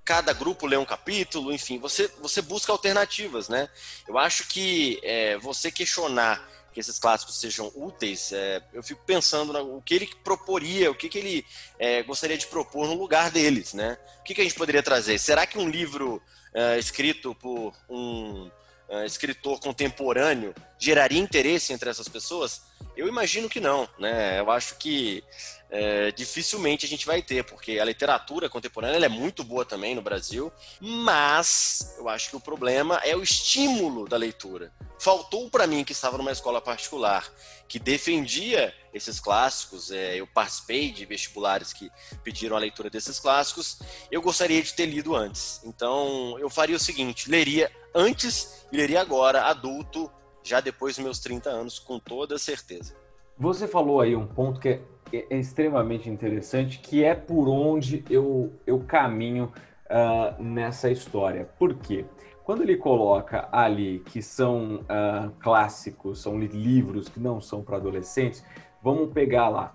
cada 0.08 0.32
grupo 0.32 0.66
lê 0.66 0.74
um 0.74 0.86
capítulo, 0.86 1.52
enfim, 1.52 1.78
você, 1.78 2.10
você 2.22 2.40
busca 2.40 2.72
alternativas, 2.72 3.46
né? 3.46 3.68
Eu 4.08 4.16
acho 4.16 4.48
que 4.48 4.98
é, 5.02 5.36
você 5.36 5.70
questionar 5.70 6.48
que 6.72 6.80
esses 6.80 6.98
clássicos 6.98 7.38
sejam 7.38 7.70
úteis, 7.74 8.32
é, 8.32 8.62
eu 8.72 8.82
fico 8.82 9.02
pensando 9.04 9.52
no 9.52 9.82
que 9.82 9.92
ele 9.92 10.08
proporia, 10.24 10.90
o 10.90 10.94
que, 10.94 11.10
que 11.10 11.18
ele 11.18 11.46
é, 11.78 12.02
gostaria 12.02 12.38
de 12.38 12.46
propor 12.46 12.86
no 12.86 12.94
lugar 12.94 13.30
deles, 13.30 13.74
né? 13.74 13.98
O 14.20 14.22
que, 14.22 14.34
que 14.34 14.40
a 14.40 14.44
gente 14.44 14.56
poderia 14.56 14.82
trazer? 14.82 15.18
Será 15.18 15.46
que 15.46 15.58
um 15.58 15.68
livro 15.68 16.22
é, 16.54 16.78
escrito 16.78 17.34
por 17.34 17.74
um 17.86 18.50
é, 18.88 19.04
escritor 19.06 19.60
contemporâneo 19.60 20.54
geraria 20.78 21.20
interesse 21.20 21.72
entre 21.72 21.90
essas 21.90 22.08
pessoas? 22.08 22.62
Eu 22.96 23.06
imagino 23.06 23.48
que 23.48 23.60
não, 23.60 23.88
né? 23.98 24.40
Eu 24.40 24.50
acho 24.50 24.76
que 24.76 25.22
é, 25.70 26.10
dificilmente 26.12 26.86
a 26.86 26.88
gente 26.88 27.06
vai 27.06 27.22
ter, 27.22 27.44
porque 27.44 27.78
a 27.78 27.84
literatura 27.84 28.48
contemporânea 28.48 29.06
é 29.06 29.08
muito 29.08 29.44
boa 29.44 29.64
também 29.64 29.94
no 29.94 30.02
Brasil, 30.02 30.50
mas 30.80 31.94
eu 31.98 32.08
acho 32.08 32.30
que 32.30 32.36
o 32.36 32.40
problema 32.40 33.00
é 33.04 33.14
o 33.14 33.22
estímulo 33.22 34.08
da 34.08 34.16
leitura. 34.16 34.72
Faltou 34.98 35.48
para 35.48 35.66
mim, 35.66 35.84
que 35.84 35.92
estava 35.92 36.18
numa 36.18 36.32
escola 36.32 36.60
particular, 36.60 37.30
que 37.68 37.78
defendia 37.78 38.74
esses 38.98 39.18
clássicos, 39.18 39.90
é, 39.90 40.16
eu 40.16 40.26
participei 40.26 40.90
de 40.90 41.06
vestibulares 41.06 41.72
que 41.72 41.90
pediram 42.22 42.56
a 42.56 42.60
leitura 42.60 42.90
desses 42.90 43.18
clássicos, 43.18 43.80
eu 44.10 44.20
gostaria 44.20 44.62
de 44.62 44.74
ter 44.74 44.86
lido 44.86 45.16
antes. 45.16 45.60
Então 45.64 46.38
eu 46.38 46.50
faria 46.50 46.76
o 46.76 46.80
seguinte: 46.80 47.30
leria 47.30 47.70
antes 47.94 48.66
e 48.70 48.76
leria 48.76 49.00
agora, 49.00 49.44
adulto, 49.46 50.10
já 50.42 50.60
depois 50.60 50.96
dos 50.96 51.04
meus 51.04 51.18
30 51.18 51.48
anos, 51.48 51.78
com 51.78 51.98
toda 51.98 52.38
certeza. 52.38 52.94
Você 53.38 53.66
falou 53.66 54.00
aí 54.00 54.14
um 54.16 54.26
ponto 54.26 54.60
que 54.60 54.68
é 54.68 54.82
é, 55.12 55.38
extremamente 55.38 56.08
interessante, 56.10 56.78
que 56.78 57.02
é 57.02 57.14
por 57.14 57.48
onde 57.48 58.04
eu, 58.10 58.52
eu 58.66 58.80
caminho 58.80 59.52
uh, 59.86 60.42
nessa 60.42 60.90
história. 60.90 61.48
Por 61.58 61.74
quê? 61.74 62.04
Quando 62.44 62.62
ele 62.62 62.76
coloca 62.76 63.48
ali 63.52 64.02
que 64.06 64.22
são 64.22 64.76
uh, 64.82 65.30
clássicos, 65.40 66.20
são 66.22 66.38
livros 66.38 67.08
que 67.08 67.20
não 67.20 67.40
são 67.40 67.62
para 67.62 67.76
adolescentes, 67.76 68.44
vamos 68.82 69.12
pegar 69.12 69.48
lá 69.48 69.74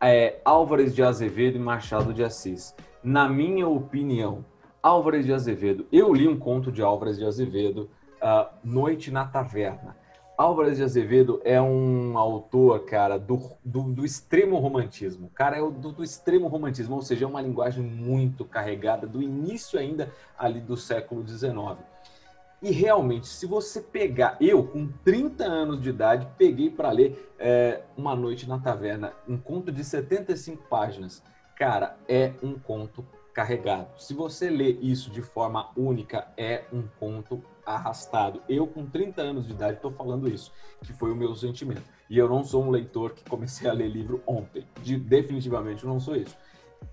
é, 0.00 0.40
Álvares 0.44 0.94
de 0.94 1.02
Azevedo 1.02 1.56
e 1.56 1.60
Machado 1.60 2.14
de 2.14 2.24
Assis. 2.24 2.74
Na 3.04 3.28
minha 3.28 3.68
opinião, 3.68 4.44
Álvares 4.82 5.26
de 5.26 5.32
Azevedo, 5.32 5.86
eu 5.92 6.12
li 6.14 6.26
um 6.26 6.38
conto 6.38 6.72
de 6.72 6.80
Álvares 6.80 7.18
de 7.18 7.24
Azevedo, 7.24 7.90
uh, 8.22 8.48
Noite 8.64 9.10
na 9.10 9.26
Taverna. 9.26 9.96
Álvares 10.38 10.78
de 10.78 10.82
Azevedo 10.82 11.38
é 11.44 11.60
um 11.60 12.16
autor, 12.16 12.86
cara, 12.86 13.18
do, 13.18 13.38
do, 13.62 13.82
do 13.82 14.06
extremo 14.06 14.56
romantismo. 14.58 15.30
Cara, 15.34 15.58
é 15.58 15.60
o 15.60 15.70
do, 15.70 15.92
do, 15.92 16.02
extremo 16.02 16.48
romantismo, 16.48 16.94
ou 16.94 17.02
seja, 17.02 17.26
é 17.26 17.28
uma 17.28 17.42
linguagem 17.42 17.84
muito 17.84 18.42
carregada, 18.42 19.06
do 19.06 19.20
início 19.20 19.78
ainda 19.78 20.10
ali 20.38 20.60
do 20.60 20.78
século 20.78 21.26
XIX. 21.28 21.76
E 22.62 22.70
realmente, 22.70 23.26
se 23.26 23.46
você 23.46 23.80
pegar, 23.80 24.36
eu 24.38 24.66
com 24.66 24.86
30 25.02 25.44
anos 25.44 25.80
de 25.80 25.88
idade, 25.88 26.28
peguei 26.36 26.70
para 26.70 26.90
ler 26.90 27.32
é, 27.38 27.82
Uma 27.96 28.14
Noite 28.14 28.46
na 28.46 28.58
Taverna, 28.58 29.14
um 29.26 29.38
conto 29.38 29.72
de 29.72 29.82
75 29.82 30.68
páginas. 30.68 31.22
Cara, 31.56 31.96
é 32.06 32.34
um 32.42 32.58
conto 32.58 33.04
carregado. 33.32 33.88
Se 33.98 34.12
você 34.12 34.50
lê 34.50 34.72
isso 34.72 35.10
de 35.10 35.22
forma 35.22 35.70
única, 35.74 36.28
é 36.36 36.64
um 36.70 36.82
conto 36.98 37.42
arrastado. 37.64 38.42
Eu, 38.46 38.66
com 38.66 38.84
30 38.84 39.22
anos 39.22 39.46
de 39.46 39.52
idade, 39.52 39.76
estou 39.76 39.92
falando 39.92 40.28
isso, 40.28 40.52
que 40.82 40.92
foi 40.92 41.10
o 41.12 41.16
meu 41.16 41.34
sentimento. 41.34 41.84
E 42.10 42.18
eu 42.18 42.28
não 42.28 42.44
sou 42.44 42.62
um 42.62 42.70
leitor 42.70 43.12
que 43.12 43.24
comecei 43.28 43.70
a 43.70 43.72
ler 43.72 43.88
livro 43.88 44.22
ontem. 44.26 44.66
De, 44.82 44.98
definitivamente 44.98 45.86
não 45.86 45.98
sou 45.98 46.16
isso. 46.16 46.36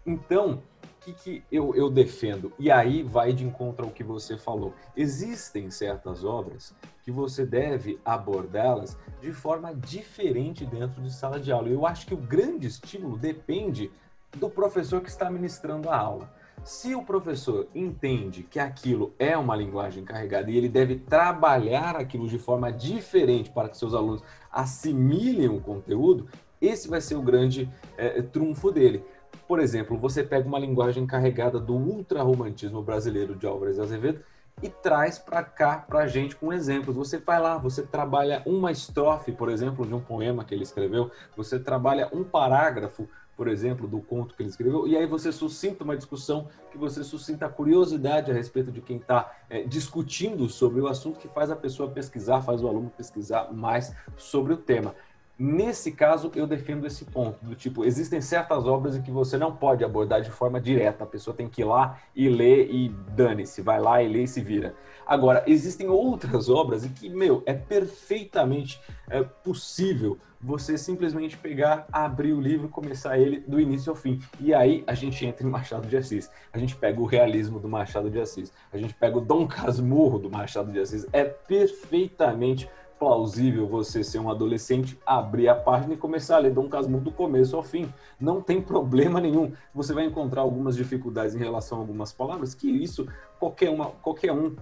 Então, 0.06 0.62
que, 1.08 1.14
que 1.14 1.44
eu, 1.52 1.76
eu 1.76 1.90
defendo? 1.90 2.52
E 2.60 2.72
aí 2.72 3.04
vai 3.04 3.32
de 3.32 3.46
encontro 3.46 3.86
ao 3.86 3.92
que 3.92 4.04
você 4.04 4.38
falou. 4.38 4.74
Existem 4.96 5.70
certas 5.70 6.24
obras 6.24 6.74
que 7.04 7.12
você 7.12 7.46
deve 7.46 8.00
abordá-las 8.04 8.98
de 9.22 9.32
forma 9.32 9.74
diferente 9.74 10.66
dentro 10.66 11.02
de 11.02 11.14
sala 11.14 11.40
de 11.40 11.52
aula. 11.52 11.70
Eu 11.70 11.86
acho 11.86 12.06
que 12.06 12.14
o 12.14 12.18
grande 12.18 12.68
estímulo 12.68 13.18
depende 13.18 13.92
do 14.36 14.50
professor 14.50 15.02
que 15.02 15.10
está 15.10 15.30
ministrando 15.30 15.90
a 15.90 15.98
aula. 15.98 16.34
Se 16.64 16.94
o 16.94 17.04
professor 17.04 17.68
entende 17.74 18.44
que 18.44 18.60
aquilo 18.60 19.14
é 19.18 19.38
uma 19.38 19.56
linguagem 19.56 20.04
carregada 20.04 20.52
e 20.52 20.58
ele 20.58 20.68
deve 20.68 20.98
trabalhar 20.98 21.96
aquilo 21.96 22.28
de 22.28 22.38
forma 22.38 22.72
diferente 22.72 23.50
para 23.50 23.70
que 23.70 23.78
seus 23.78 23.94
alunos 23.94 24.22
assimilem 24.52 25.48
o 25.48 25.62
conteúdo, 25.62 26.28
esse 26.60 26.90
vai 26.90 27.00
ser 27.00 27.16
o 27.16 27.22
grande 27.22 27.70
é, 27.98 28.22
trunfo 28.22 28.72
dele. 28.72 29.04
Por 29.48 29.60
exemplo, 29.60 29.98
você 29.98 30.24
pega 30.24 30.48
uma 30.48 30.60
linguagem 30.60 31.06
carregada 31.08 31.60
do 31.60 31.74
ultrarromantismo 31.74 32.82
brasileiro 32.82 33.36
de 33.36 33.48
Álvares 33.48 33.80
Azevedo 33.80 34.20
e 34.62 34.70
traz 34.70 35.18
para 35.18 35.44
cá 35.44 35.78
para 35.88 36.00
a 36.00 36.08
gente 36.08 36.36
com 36.36 36.52
exemplos. 36.52 36.96
Você 36.96 37.18
vai 37.18 37.40
lá, 37.40 37.58
você 37.58 37.84
trabalha 37.84 38.42
uma 38.46 38.72
estrofe, 38.72 39.32
por 39.32 39.50
exemplo, 39.50 39.86
de 39.86 39.94
um 39.94 40.02
poema 40.02 40.44
que 40.44 40.54
ele 40.54 40.64
escreveu, 40.64 41.10
você 41.36 41.60
trabalha 41.60 42.10
um 42.12 42.24
parágrafo 42.24 43.08
por 43.38 43.48
exemplo, 43.48 43.88
do 43.88 44.02
conto 44.02 44.36
que 44.36 44.42
ele 44.42 44.50
escreveu, 44.50 44.88
e 44.88 44.98
aí 44.98 45.06
você 45.06 45.32
suscita 45.32 45.84
uma 45.84 45.96
discussão, 45.96 46.48
que 46.72 46.78
você 46.78 47.04
suscita 47.04 47.48
curiosidade 47.48 48.32
a 48.32 48.34
respeito 48.34 48.72
de 48.72 48.82
quem 48.82 48.98
está 48.98 49.32
é, 49.48 49.62
discutindo 49.62 50.50
sobre 50.50 50.82
o 50.82 50.88
assunto, 50.88 51.20
que 51.20 51.28
faz 51.28 51.52
a 51.52 51.56
pessoa 51.56 51.88
pesquisar, 51.88 52.42
faz 52.42 52.64
o 52.64 52.68
aluno 52.68 52.92
pesquisar 52.98 53.54
mais 53.54 53.96
sobre 54.18 54.54
o 54.54 54.58
tema. 54.58 54.96
Nesse 55.40 55.92
caso, 55.92 56.32
eu 56.36 56.48
defendo 56.48 56.88
esse 56.88 57.06
ponto, 57.06 57.46
do 57.46 57.54
tipo, 57.54 57.86
existem 57.86 58.20
certas 58.20 58.66
obras 58.66 58.96
em 58.96 59.04
que 59.04 59.12
você 59.12 59.38
não 59.38 59.56
pode 59.56 59.84
abordar 59.84 60.22
de 60.22 60.32
forma 60.32 60.60
direta, 60.60 61.04
a 61.04 61.08
pessoa 61.08 61.36
tem 61.36 61.48
que 61.48 61.62
ir 61.62 61.66
lá 61.66 62.00
e 62.16 62.28
ler 62.28 62.70
e 62.72 62.90
dane-se, 63.16 63.62
vai 63.62 63.80
lá 63.80 64.02
e 64.02 64.08
lê 64.08 64.24
e 64.24 64.28
se 64.28 64.42
vira. 64.42 64.74
Agora, 65.06 65.44
existem 65.46 65.88
outras 65.90 66.50
obras 66.50 66.84
em 66.84 66.90
que, 66.90 67.08
meu, 67.08 67.44
é 67.46 67.54
perfeitamente 67.54 68.82
é, 69.08 69.22
possível 69.22 70.18
você 70.40 70.78
simplesmente 70.78 71.38
pegar, 71.38 71.88
abrir 71.92 72.34
o 72.34 72.42
livro, 72.42 72.68
começar 72.70 73.18
ele 73.18 73.40
do 73.42 73.60
início 73.60 73.90
ao 73.90 73.96
fim. 73.96 74.20
E 74.40 74.54
aí 74.54 74.84
a 74.86 74.94
gente 74.94 75.26
entra 75.26 75.46
em 75.46 75.50
Machado 75.50 75.88
de 75.88 75.98
Assis. 75.98 76.30
A 76.54 76.58
gente 76.58 76.76
pega 76.76 77.00
o 77.00 77.06
realismo 77.06 77.60
do 77.60 77.68
Machado 77.68 78.10
de 78.10 78.20
Assis. 78.20 78.52
A 78.72 78.78
gente 78.78 78.94
pega 78.94 79.18
o 79.18 79.22
Dom 79.22 79.48
Casmurro 79.48 80.20
do 80.20 80.30
Machado 80.30 80.72
de 80.72 80.80
Assis. 80.80 81.08
É 81.12 81.24
perfeitamente 81.24 82.70
plausível 83.00 83.68
você 83.68 84.04
ser 84.04 84.20
um 84.20 84.30
adolescente, 84.30 85.00
abrir 85.06 85.48
a 85.48 85.56
página 85.56 85.94
e 85.94 85.98
começar 85.98 86.38
a 86.38 86.40
ler 86.40 86.52
Dom 86.52 86.68
Casmurro 86.68 87.04
do 87.04 87.12
começo 87.12 87.56
ao 87.56 87.64
fim. 87.64 87.92
Não 88.20 88.42
tem 88.42 88.60
problema 88.62 89.20
nenhum. 89.20 89.54
Você 89.74 89.94
vai 89.94 90.06
encontrar 90.06 90.42
algumas 90.42 90.76
dificuldades 90.76 91.36
em 91.36 91.40
relação 91.40 91.78
a 91.78 91.82
algumas 91.82 92.12
palavras, 92.12 92.54
que 92.54 92.70
isso 92.70 93.08
qualquer, 93.40 93.70
uma, 93.70 93.88
qualquer 93.88 94.32
um 94.32 94.56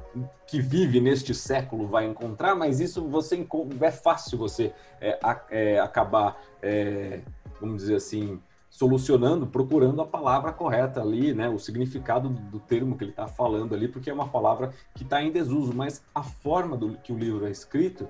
que 0.45 0.61
vive 0.61 0.99
neste 0.99 1.33
século 1.33 1.87
vai 1.87 2.05
encontrar, 2.05 2.55
mas 2.55 2.79
isso 2.79 3.01
você 3.07 3.47
é 3.81 3.91
fácil 3.91 4.37
você 4.37 4.73
é, 4.99 5.17
é, 5.49 5.79
acabar, 5.79 6.41
é, 6.61 7.21
vamos 7.59 7.77
dizer 7.77 7.95
assim, 7.95 8.39
solucionando, 8.75 9.47
procurando 9.47 10.01
a 10.01 10.05
palavra 10.05 10.51
correta 10.51 11.01
ali, 11.01 11.33
né, 11.33 11.47
o 11.47 11.57
significado 11.57 12.27
do, 12.27 12.59
termo 12.59 12.97
que 12.97 13.05
ele 13.05 13.11
está 13.11 13.25
falando 13.25 13.73
ali, 13.73 13.87
porque 13.87 14.09
é 14.09 14.13
uma 14.13 14.27
palavra 14.27 14.73
que 14.93 15.03
está 15.03 15.23
em 15.23 15.31
desuso, 15.31 15.73
mas 15.73 16.03
a 16.13 16.21
forma 16.21 16.75
do 16.75 16.97
que 16.97 17.13
o 17.13 17.17
livro 17.17 17.47
é 17.47 17.49
escrito 17.49 18.05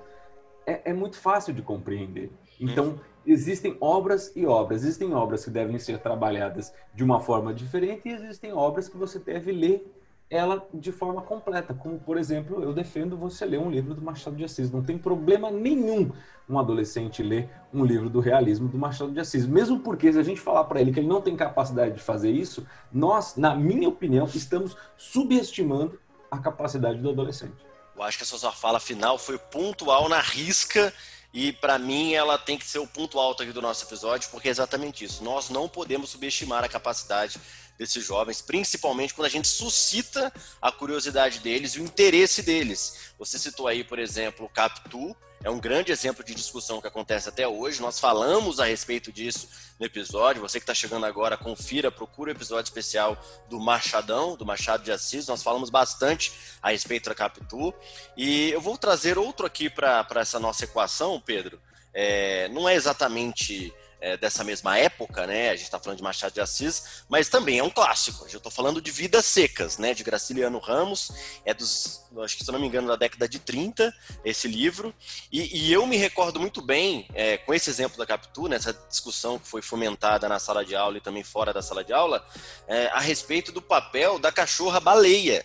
é, 0.66 0.90
é 0.90 0.92
muito 0.92 1.16
fácil 1.16 1.54
de 1.54 1.62
compreender. 1.62 2.30
Então, 2.60 2.86
uhum. 2.86 2.98
existem 3.24 3.76
obras 3.80 4.32
e 4.34 4.44
obras. 4.44 4.82
Existem 4.82 5.14
obras 5.14 5.44
que 5.44 5.50
devem 5.50 5.78
ser 5.78 5.98
trabalhadas 5.98 6.74
de 6.94 7.04
uma 7.04 7.20
forma 7.20 7.54
diferente 7.54 8.08
e 8.08 8.12
existem 8.12 8.52
obras 8.52 8.88
que 8.88 8.96
você 8.96 9.18
deve 9.18 9.52
ler 9.52 9.92
ela 10.28 10.66
de 10.74 10.90
forma 10.90 11.22
completa. 11.22 11.72
Como, 11.72 11.98
por 12.00 12.18
exemplo, 12.18 12.62
eu 12.62 12.72
defendo 12.72 13.16
você 13.16 13.44
ler 13.46 13.60
um 13.60 13.70
livro 13.70 13.94
do 13.94 14.02
Machado 14.02 14.36
de 14.36 14.44
Assis. 14.44 14.70
Não 14.70 14.82
tem 14.82 14.98
problema 14.98 15.50
nenhum 15.50 16.10
um 16.48 16.58
adolescente 16.58 17.22
ler 17.22 17.48
um 17.72 17.84
livro 17.84 18.10
do 18.10 18.20
realismo 18.20 18.68
do 18.68 18.78
Machado 18.78 19.12
de 19.12 19.20
Assis. 19.20 19.46
Mesmo 19.46 19.80
porque, 19.80 20.12
se 20.12 20.18
a 20.18 20.22
gente 20.22 20.40
falar 20.40 20.64
para 20.64 20.80
ele 20.80 20.92
que 20.92 20.98
ele 20.98 21.06
não 21.06 21.20
tem 21.20 21.36
capacidade 21.36 21.94
de 21.94 22.02
fazer 22.02 22.30
isso, 22.30 22.66
nós, 22.92 23.36
na 23.36 23.54
minha 23.54 23.88
opinião, 23.88 24.26
estamos 24.26 24.76
subestimando 24.96 25.98
a 26.30 26.38
capacidade 26.38 26.98
do 27.00 27.10
adolescente. 27.10 27.65
Eu 27.96 28.02
acho 28.02 28.18
que 28.18 28.24
a 28.24 28.26
sua 28.26 28.52
fala 28.52 28.78
final 28.78 29.16
foi 29.16 29.38
pontual 29.38 30.06
na 30.06 30.20
risca 30.20 30.92
e 31.32 31.50
para 31.50 31.78
mim 31.78 32.12
ela 32.12 32.36
tem 32.36 32.58
que 32.58 32.66
ser 32.66 32.78
o 32.78 32.86
ponto 32.86 33.18
alto 33.18 33.42
aqui 33.42 33.52
do 33.52 33.62
nosso 33.62 33.86
episódio, 33.86 34.28
porque 34.30 34.48
é 34.48 34.50
exatamente 34.50 35.02
isso. 35.02 35.24
Nós 35.24 35.48
não 35.48 35.66
podemos 35.66 36.10
subestimar 36.10 36.62
a 36.62 36.68
capacidade 36.68 37.40
desses 37.78 38.04
jovens, 38.04 38.42
principalmente 38.42 39.14
quando 39.14 39.26
a 39.26 39.30
gente 39.30 39.48
suscita 39.48 40.30
a 40.60 40.70
curiosidade 40.70 41.40
deles 41.40 41.72
e 41.72 41.80
o 41.80 41.84
interesse 41.84 42.42
deles. 42.42 43.14
Você 43.18 43.38
citou 43.38 43.66
aí, 43.66 43.82
por 43.82 43.98
exemplo, 43.98 44.44
o 44.44 44.48
Capitu, 44.48 45.16
é 45.42 45.50
um 45.50 45.60
grande 45.60 45.92
exemplo 45.92 46.24
de 46.24 46.34
discussão 46.34 46.80
que 46.80 46.86
acontece 46.86 47.28
até 47.28 47.46
hoje. 47.46 47.80
Nós 47.80 48.00
falamos 48.00 48.58
a 48.58 48.64
respeito 48.64 49.12
disso 49.12 49.48
no 49.78 49.86
episódio. 49.86 50.42
Você 50.42 50.58
que 50.58 50.64
está 50.64 50.74
chegando 50.74 51.06
agora, 51.06 51.36
confira, 51.36 51.90
procura 51.90 52.30
o 52.30 52.34
episódio 52.34 52.68
especial 52.68 53.16
do 53.48 53.60
Machadão, 53.60 54.36
do 54.36 54.44
Machado 54.44 54.82
de 54.82 54.90
Assis. 54.90 55.26
Nós 55.28 55.42
falamos 55.42 55.70
bastante 55.70 56.32
a 56.60 56.70
respeito 56.70 57.08
da 57.08 57.14
Capitu. 57.14 57.72
E 58.16 58.50
eu 58.50 58.60
vou 58.60 58.76
trazer 58.76 59.18
outro 59.18 59.46
aqui 59.46 59.70
para 59.70 60.06
essa 60.16 60.40
nossa 60.40 60.64
equação, 60.64 61.20
Pedro. 61.20 61.60
É, 61.92 62.48
não 62.48 62.68
é 62.68 62.74
exatamente 62.74 63.72
é, 64.00 64.16
dessa 64.16 64.44
mesma 64.44 64.78
época, 64.78 65.26
né? 65.26 65.50
A 65.50 65.56
gente 65.56 65.64
está 65.64 65.78
falando 65.78 65.98
de 65.98 66.02
Machado 66.04 66.32
de 66.32 66.40
Assis, 66.40 67.04
mas 67.08 67.28
também 67.28 67.58
é 67.58 67.62
um 67.62 67.70
clássico. 67.70 68.26
Eu 68.30 68.36
estou 68.36 68.52
falando 68.52 68.80
de 68.80 68.90
Vidas 68.90 69.24
Secas, 69.24 69.78
né? 69.78 69.94
De 69.94 70.04
Graciliano 70.04 70.58
Ramos, 70.58 71.10
é 71.44 71.54
dos, 71.54 72.02
acho 72.22 72.36
que 72.36 72.44
se 72.44 72.52
não 72.52 72.60
me 72.60 72.66
engano, 72.66 72.88
da 72.88 72.96
década 72.96 73.28
de 73.28 73.38
30, 73.38 73.94
esse 74.24 74.46
livro. 74.48 74.94
E, 75.32 75.66
e 75.66 75.72
eu 75.72 75.86
me 75.86 75.96
recordo 75.96 76.38
muito 76.38 76.60
bem, 76.60 77.08
é, 77.14 77.38
com 77.38 77.54
esse 77.54 77.70
exemplo 77.70 77.96
da 77.96 78.06
Capitu, 78.06 78.48
nessa 78.48 78.72
discussão 78.72 79.38
que 79.38 79.48
foi 79.48 79.62
fomentada 79.62 80.28
na 80.28 80.38
sala 80.38 80.64
de 80.64 80.76
aula 80.76 80.98
e 80.98 81.00
também 81.00 81.22
fora 81.22 81.52
da 81.52 81.62
sala 81.62 81.82
de 81.82 81.92
aula, 81.92 82.24
é, 82.68 82.88
a 82.88 83.00
respeito 83.00 83.52
do 83.52 83.62
papel 83.62 84.18
da 84.18 84.30
cachorra 84.30 84.80
baleia. 84.80 85.44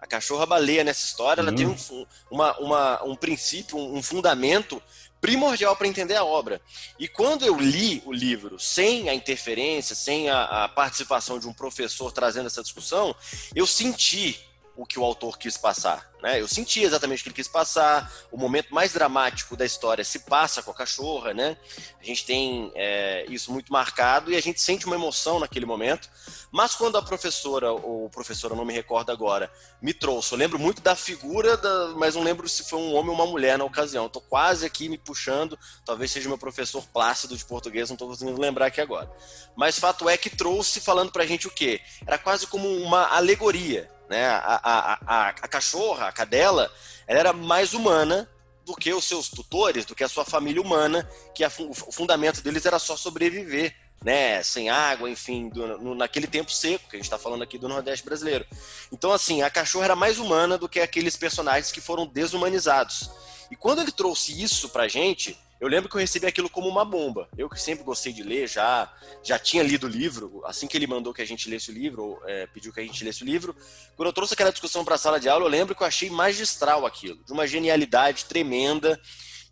A 0.00 0.06
cachorra 0.06 0.46
baleia 0.46 0.84
nessa 0.84 1.04
história, 1.04 1.40
ela 1.40 1.52
tem 1.52 1.66
um, 1.66 1.76
uma, 2.30 2.56
uma, 2.58 3.02
um 3.02 3.16
princípio, 3.16 3.76
um 3.76 4.00
fundamento 4.00 4.80
primordial 5.20 5.76
para 5.76 5.86
entender 5.86 6.14
a 6.14 6.24
obra. 6.24 6.60
E 6.98 7.08
quando 7.08 7.44
eu 7.44 7.56
li 7.58 8.02
o 8.06 8.12
livro 8.12 8.58
sem 8.58 9.08
a 9.08 9.14
interferência, 9.14 9.94
sem 9.94 10.28
a, 10.28 10.64
a, 10.64 10.68
participação 10.68 11.38
de 11.38 11.48
um 11.48 11.52
professor 11.52 12.12
trazendo 12.12 12.46
essa 12.46 12.62
discussão, 12.62 13.14
eu 13.54 13.66
senti 13.66 14.47
o 14.78 14.86
que 14.86 14.96
o 14.96 15.04
autor 15.04 15.36
quis 15.36 15.56
passar. 15.56 16.08
Né? 16.22 16.40
Eu 16.40 16.46
senti 16.46 16.82
exatamente 16.82 17.18
o 17.18 17.22
que 17.24 17.28
ele 17.30 17.34
quis 17.34 17.48
passar. 17.48 18.12
O 18.30 18.36
momento 18.36 18.72
mais 18.72 18.92
dramático 18.92 19.56
da 19.56 19.66
história 19.66 20.04
se 20.04 20.20
passa 20.20 20.62
com 20.62 20.70
a 20.70 20.74
cachorra, 20.74 21.34
né? 21.34 21.56
A 22.00 22.04
gente 22.04 22.24
tem 22.24 22.70
é, 22.76 23.26
isso 23.28 23.52
muito 23.52 23.72
marcado 23.72 24.30
e 24.30 24.36
a 24.36 24.40
gente 24.40 24.60
sente 24.60 24.86
uma 24.86 24.94
emoção 24.94 25.40
naquele 25.40 25.66
momento. 25.66 26.08
Mas 26.52 26.76
quando 26.76 26.96
a 26.96 27.02
professora, 27.02 27.72
ou 27.72 28.08
professora, 28.08 28.54
não 28.54 28.64
me 28.64 28.72
recordo 28.72 29.10
agora, 29.10 29.50
me 29.82 29.92
trouxe, 29.92 30.32
eu 30.32 30.38
lembro 30.38 30.60
muito 30.60 30.80
da 30.80 30.94
figura, 30.94 31.56
da, 31.56 31.88
mas 31.96 32.14
não 32.14 32.22
lembro 32.22 32.48
se 32.48 32.62
foi 32.62 32.78
um 32.78 32.94
homem 32.94 33.10
ou 33.10 33.16
uma 33.16 33.26
mulher 33.26 33.58
na 33.58 33.64
ocasião. 33.64 34.06
Estou 34.06 34.22
quase 34.22 34.64
aqui 34.64 34.88
me 34.88 34.96
puxando, 34.96 35.58
talvez 35.84 36.12
seja 36.12 36.28
meu 36.28 36.38
professor 36.38 36.86
Plácido 36.92 37.36
de 37.36 37.44
português, 37.44 37.88
não 37.88 37.94
estou 37.94 38.08
conseguindo 38.08 38.40
lembrar 38.40 38.66
aqui 38.66 38.80
agora. 38.80 39.10
Mas 39.56 39.76
fato 39.76 40.08
é 40.08 40.16
que 40.16 40.30
trouxe 40.30 40.80
falando 40.80 41.10
para 41.10 41.24
a 41.24 41.26
gente 41.26 41.48
o 41.48 41.50
quê? 41.50 41.80
Era 42.06 42.16
quase 42.16 42.46
como 42.46 42.68
uma 42.76 43.08
alegoria 43.08 43.97
né? 44.08 44.26
A, 44.26 44.60
a, 44.62 44.98
a, 45.06 45.28
a 45.28 45.48
cachorra, 45.48 46.08
a 46.08 46.12
cadela, 46.12 46.72
ela 47.06 47.18
era 47.18 47.32
mais 47.32 47.74
humana 47.74 48.28
do 48.64 48.74
que 48.74 48.92
os 48.92 49.04
seus 49.04 49.28
tutores, 49.28 49.84
do 49.84 49.94
que 49.94 50.04
a 50.04 50.08
sua 50.08 50.24
família 50.24 50.60
humana, 50.60 51.08
que 51.34 51.42
a, 51.42 51.48
o 51.58 51.92
fundamento 51.92 52.42
deles 52.42 52.66
era 52.66 52.78
só 52.78 52.96
sobreviver, 52.96 53.74
né? 54.04 54.42
Sem 54.42 54.68
água, 54.68 55.10
enfim, 55.10 55.48
do, 55.48 55.78
no, 55.78 55.94
naquele 55.94 56.26
tempo 56.26 56.50
seco, 56.52 56.88
que 56.88 56.96
a 56.96 56.98
gente 56.98 57.06
está 57.06 57.18
falando 57.18 57.42
aqui 57.42 57.58
do 57.58 57.68
Nordeste 57.68 58.04
brasileiro. 58.04 58.46
Então, 58.92 59.12
assim, 59.12 59.42
a 59.42 59.50
cachorra 59.50 59.86
era 59.86 59.96
mais 59.96 60.18
humana 60.18 60.58
do 60.58 60.68
que 60.68 60.80
aqueles 60.80 61.16
personagens 61.16 61.72
que 61.72 61.80
foram 61.80 62.06
desumanizados. 62.06 63.10
E 63.50 63.56
quando 63.56 63.80
ele 63.80 63.90
trouxe 63.90 64.40
isso 64.40 64.68
pra 64.68 64.86
gente, 64.86 65.38
eu 65.60 65.68
lembro 65.68 65.88
que 65.88 65.96
eu 65.96 66.00
recebi 66.00 66.26
aquilo 66.26 66.48
como 66.48 66.68
uma 66.68 66.84
bomba. 66.84 67.28
Eu 67.36 67.48
que 67.48 67.60
sempre 67.60 67.84
gostei 67.84 68.12
de 68.12 68.22
ler, 68.22 68.48
já 68.48 68.92
já 69.22 69.38
tinha 69.38 69.62
lido 69.62 69.86
o 69.86 69.90
livro, 69.90 70.42
assim 70.46 70.66
que 70.66 70.76
ele 70.76 70.86
mandou 70.86 71.12
que 71.12 71.22
a 71.22 71.26
gente 71.26 71.50
lesse 71.50 71.70
o 71.70 71.74
livro, 71.74 72.04
ou, 72.04 72.22
é, 72.26 72.46
pediu 72.46 72.72
que 72.72 72.80
a 72.80 72.82
gente 72.82 73.04
lesse 73.04 73.22
o 73.22 73.26
livro. 73.26 73.54
Quando 73.96 74.08
eu 74.08 74.12
trouxe 74.12 74.34
aquela 74.34 74.52
discussão 74.52 74.84
para 74.84 74.94
a 74.94 74.98
sala 74.98 75.18
de 75.18 75.28
aula, 75.28 75.44
eu 75.44 75.48
lembro 75.48 75.74
que 75.74 75.82
eu 75.82 75.86
achei 75.86 76.08
magistral 76.10 76.86
aquilo, 76.86 77.22
de 77.24 77.32
uma 77.32 77.46
genialidade 77.46 78.24
tremenda. 78.26 79.00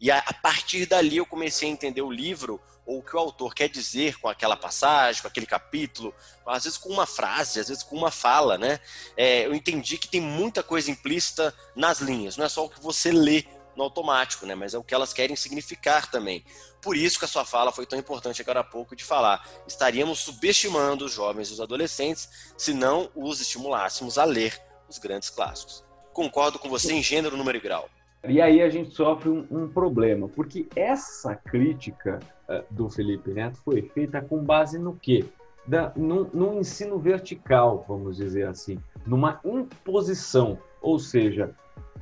E 0.01 0.11
a, 0.11 0.19
a 0.19 0.35
partir 0.35 0.87
dali 0.87 1.17
eu 1.17 1.27
comecei 1.27 1.69
a 1.69 1.73
entender 1.73 2.03
o 2.03 2.13
livro, 2.13 2.61
ou 2.87 2.99
o 2.99 3.03
que 3.03 3.17
o 3.17 3.19
autor 3.19 3.53
quer 3.53 3.69
dizer 3.69 4.17
com 4.21 4.29
aquela 4.29 4.57
passagem, 4.57 5.21
com 5.21 5.29
aquele 5.29 5.47
capítulo, 5.47 6.15
às 6.47 6.65
vezes 6.65 6.79
com 6.79 6.89
uma 6.89 7.05
frase, 7.05 7.59
às 7.59 7.69
vezes 7.69 7.83
com 7.83 7.97
uma 7.97 8.13
fala, 8.13 8.57
né? 8.57 8.79
É, 9.17 9.45
eu 9.45 9.55
entendi 9.55 9.99
que 9.99 10.07
tem 10.07 10.21
muita 10.21 10.63
coisa 10.63 10.91
implícita 10.91 11.53
nas 11.75 11.99
linhas, 11.99 12.37
não 12.37 12.45
é 12.45 12.49
só 12.49 12.65
o 12.65 12.71
que 12.71 12.81
você 12.81 13.11
lê 13.11 13.45
no 13.77 13.85
automático, 13.85 14.47
né? 14.47 14.55
Mas 14.55 14.75
é 14.75 14.79
o 14.79 14.83
que 14.83 14.95
elas 14.95 15.13
querem 15.13 15.37
significar 15.37 16.11
também. 16.11 16.45
Por 16.81 16.97
isso 16.97 17.19
que 17.19 17.25
a 17.25 17.29
sua 17.29 17.45
fala 17.45 17.71
foi 17.71 17.87
tão 17.87 17.99
importante 17.99 18.41
agora 18.41 18.61
há 18.61 18.65
pouco 18.65 18.97
de 18.97 19.05
falar. 19.05 19.47
Estaríamos 19.67 20.21
subestimando 20.21 21.05
os 21.05 21.13
jovens 21.13 21.49
e 21.49 21.53
os 21.53 21.61
adolescentes 21.61 22.55
se 22.57 22.73
não 22.73 23.11
os 23.15 23.41
estimulássemos 23.41 24.19
a 24.19 24.25
ler 24.25 24.61
os 24.89 24.99
grandes 24.99 25.31
clássicos. 25.31 25.85
Concordo 26.13 26.59
com 26.59 26.69
você 26.69 26.93
em 26.93 27.03
gênero, 27.03 27.37
número 27.37 27.59
e 27.59 27.61
grau. 27.61 27.89
E 28.29 28.41
aí 28.41 28.61
a 28.61 28.69
gente 28.69 28.95
sofre 28.95 29.29
um, 29.29 29.47
um 29.51 29.69
problema, 29.69 30.29
porque 30.29 30.67
essa 30.75 31.35
crítica 31.35 32.19
uh, 32.49 32.65
do 32.71 32.89
Felipe 32.89 33.31
Neto 33.31 33.59
foi 33.59 33.83
feita 33.83 34.21
com 34.21 34.43
base 34.43 34.79
no 34.79 34.97
quê? 34.97 35.25
Da, 35.67 35.93
num, 35.95 36.29
num 36.33 36.61
ensino 36.61 36.99
vertical, 36.99 37.85
vamos 37.87 38.17
dizer 38.17 38.47
assim, 38.47 38.79
numa 39.07 39.41
imposição, 39.45 40.59
ou 40.81 40.99
seja, 40.99 41.55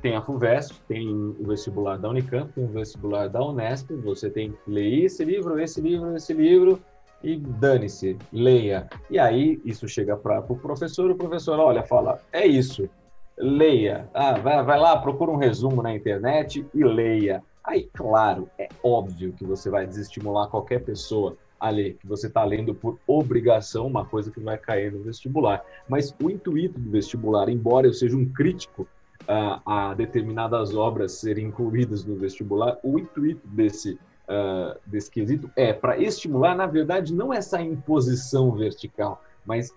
tem 0.05 0.15
a 0.15 0.21
FUVEST, 0.21 0.83
tem 0.87 1.11
o 1.11 1.47
vestibular 1.47 1.97
da 1.97 2.07
Unicamp, 2.07 2.53
tem 2.53 2.63
o 2.63 2.67
vestibular 2.67 3.27
da 3.27 3.43
Unesp, 3.43 3.89
você 4.03 4.29
tem 4.29 4.51
que 4.51 4.57
ler 4.69 5.05
esse 5.05 5.25
livro, 5.25 5.59
esse 5.59 5.81
livro, 5.81 6.15
esse 6.15 6.31
livro, 6.31 6.79
e 7.23 7.35
dane-se, 7.35 8.15
leia. 8.31 8.87
E 9.09 9.17
aí 9.17 9.59
isso 9.65 9.87
chega 9.87 10.15
para 10.15 10.41
o 10.41 10.43
pro 10.43 10.57
professor, 10.57 11.09
o 11.09 11.15
professor 11.15 11.57
olha, 11.57 11.81
fala, 11.81 12.19
é 12.31 12.45
isso, 12.45 12.87
leia. 13.35 14.07
Ah, 14.13 14.33
vai, 14.33 14.63
vai 14.63 14.79
lá, 14.79 14.95
procura 14.95 15.31
um 15.31 15.37
resumo 15.37 15.81
na 15.81 15.95
internet 15.95 16.63
e 16.71 16.83
leia. 16.83 17.41
Aí, 17.63 17.89
claro, 17.91 18.47
é 18.59 18.69
óbvio 18.83 19.33
que 19.33 19.43
você 19.43 19.71
vai 19.71 19.87
desestimular 19.87 20.49
qualquer 20.49 20.83
pessoa 20.83 21.35
a 21.59 21.71
ler, 21.71 21.95
que 21.95 22.05
você 22.05 22.27
está 22.27 22.43
lendo 22.43 22.75
por 22.75 22.99
obrigação, 23.07 23.87
uma 23.87 24.05
coisa 24.05 24.29
que 24.29 24.39
vai 24.39 24.55
cair 24.55 24.91
no 24.91 25.01
vestibular. 25.01 25.65
Mas 25.89 26.13
o 26.21 26.29
intuito 26.29 26.79
do 26.79 26.91
vestibular, 26.91 27.49
embora 27.49 27.87
eu 27.87 27.93
seja 27.93 28.15
um 28.15 28.29
crítico 28.29 28.87
a, 29.27 29.89
a 29.89 29.93
determinadas 29.93 30.75
obras 30.75 31.13
serem 31.13 31.47
incluídas 31.47 32.05
no 32.05 32.15
vestibular, 32.15 32.77
o 32.83 32.99
intuito 32.99 33.47
desse 33.47 33.99
uh, 34.25 34.79
desse 34.85 35.09
quesito 35.09 35.49
é 35.55 35.73
para 35.73 35.97
estimular, 35.97 36.55
na 36.55 36.65
verdade, 36.65 37.13
não 37.13 37.33
essa 37.33 37.61
imposição 37.61 38.51
vertical, 38.51 39.21
mas 39.45 39.73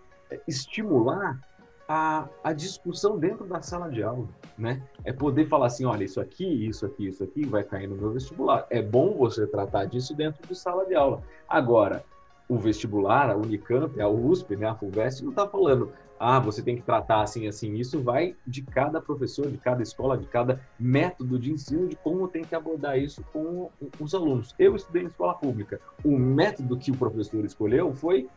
estimular 0.47 1.41
a, 1.89 2.29
a 2.45 2.53
discussão 2.53 3.19
dentro 3.19 3.47
da 3.47 3.63
sala 3.63 3.91
de 3.91 4.03
aula, 4.03 4.29
né? 4.59 4.83
É 5.05 5.13
poder 5.13 5.47
falar 5.47 5.67
assim, 5.67 5.87
olha, 5.87 6.05
isso 6.05 6.21
aqui, 6.21 6.45
isso 6.67 6.85
aqui, 6.85 7.09
isso 7.09 7.25
aqui 7.25 7.47
vai 7.47 7.65
cair 7.65 7.89
no 7.89 7.97
meu 7.97 8.13
vestibular. 8.13 8.67
É 8.69 8.83
bom 8.83 9.17
você 9.17 9.47
tratar 9.47 9.87
disso 9.87 10.15
dentro 10.15 10.47
de 10.47 10.55
sala 10.55 10.85
de 10.85 10.95
aula. 10.95 11.23
Agora, 11.49 12.05
o 12.47 12.59
vestibular, 12.59 13.31
a 13.31 13.37
Unicamp, 13.37 13.99
a 14.01 14.09
USP, 14.09 14.57
né, 14.57 14.69
a 14.69 14.75
FUVEST, 14.75 15.23
não 15.23 15.31
está 15.31 15.47
falando, 15.47 15.91
ah, 16.19 16.41
você 16.41 16.63
tem 16.63 16.77
que 16.77 16.83
tratar 16.83 17.23
assim, 17.23 17.47
assim. 17.47 17.75
Isso 17.75 18.03
vai 18.03 18.35
de 18.47 18.63
cada 18.63 19.01
professor, 19.01 19.51
de 19.51 19.59
cada 19.59 19.83
escola, 19.83 20.19
de 20.19 20.27
cada 20.27 20.61
método 20.79 21.39
de 21.39 21.53
ensino, 21.53 21.89
de 21.89 21.97
como 21.97 22.27
tem 22.29 22.45
que 22.45 22.55
abordar 22.55 22.99
isso 22.99 23.23
com 23.33 23.71
os 24.01 24.15
alunos. 24.15 24.55
Eu 24.59 24.75
estudei 24.75 25.03
em 25.03 25.07
escola 25.07 25.35
pública. 25.35 25.81
O 26.05 26.19
método 26.19 26.77
que 26.77 26.91
o 26.91 26.97
professor 26.97 27.45
escolheu 27.45 27.93
foi 27.95 28.29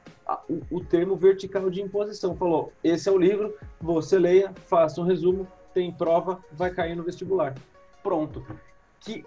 o, 0.50 0.78
o 0.78 0.84
termo 0.84 1.16
vertical 1.16 1.70
de 1.70 1.82
imposição. 1.82 2.36
Falou: 2.36 2.72
esse 2.84 3.10
é 3.10 3.12
o 3.12 3.18
livro, 3.18 3.56
você 3.80 4.20
leia, 4.20 4.54
faça 4.68 5.02
um 5.02 5.06
resumo, 5.06 5.48
tem 5.74 5.92
prova, 5.92 6.40
vai 6.52 6.72
cair 6.72 6.96
no 6.96 7.04
vestibular. 7.04 7.56
Pronto. 8.04 8.46
Que 9.00 9.26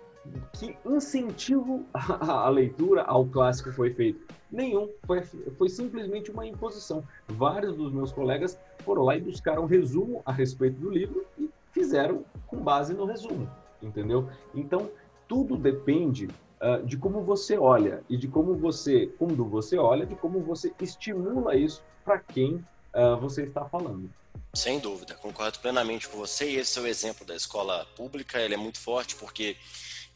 que 0.52 0.76
incentivo 0.84 1.84
à 1.94 2.48
leitura, 2.48 3.02
ao 3.02 3.24
clássico 3.26 3.72
foi 3.72 3.92
feito? 3.92 4.34
Nenhum. 4.50 4.88
Foi, 5.06 5.22
foi 5.22 5.68
simplesmente 5.68 6.30
uma 6.30 6.46
imposição. 6.46 7.02
Vários 7.28 7.76
dos 7.76 7.92
meus 7.92 8.12
colegas 8.12 8.58
foram 8.84 9.02
lá 9.02 9.16
e 9.16 9.20
buscaram 9.20 9.64
um 9.64 9.66
resumo 9.66 10.22
a 10.24 10.32
respeito 10.32 10.78
do 10.78 10.90
livro 10.90 11.24
e 11.38 11.50
fizeram 11.72 12.24
com 12.46 12.58
base 12.58 12.94
no 12.94 13.04
resumo, 13.04 13.50
entendeu? 13.82 14.28
Então, 14.54 14.88
tudo 15.26 15.56
depende 15.56 16.28
uh, 16.60 16.84
de 16.86 16.96
como 16.96 17.22
você 17.22 17.58
olha 17.58 18.02
e 18.08 18.16
de 18.16 18.28
como 18.28 18.54
você, 18.54 19.10
quando 19.18 19.44
você 19.44 19.76
olha, 19.76 20.06
de 20.06 20.14
como 20.14 20.40
você 20.40 20.72
estimula 20.80 21.56
isso 21.56 21.82
para 22.04 22.18
quem 22.20 22.64
uh, 22.94 23.16
você 23.20 23.42
está 23.42 23.64
falando. 23.64 24.08
Sem 24.54 24.78
dúvida, 24.78 25.14
concordo 25.14 25.58
plenamente 25.58 26.08
com 26.08 26.16
você. 26.16 26.50
E 26.50 26.56
esse 26.56 26.78
é 26.78 26.82
o 26.82 26.86
exemplo 26.86 27.26
da 27.26 27.34
escola 27.34 27.84
pública, 27.96 28.38
ele 28.40 28.54
é 28.54 28.56
muito 28.56 28.78
forte 28.78 29.16
porque 29.16 29.56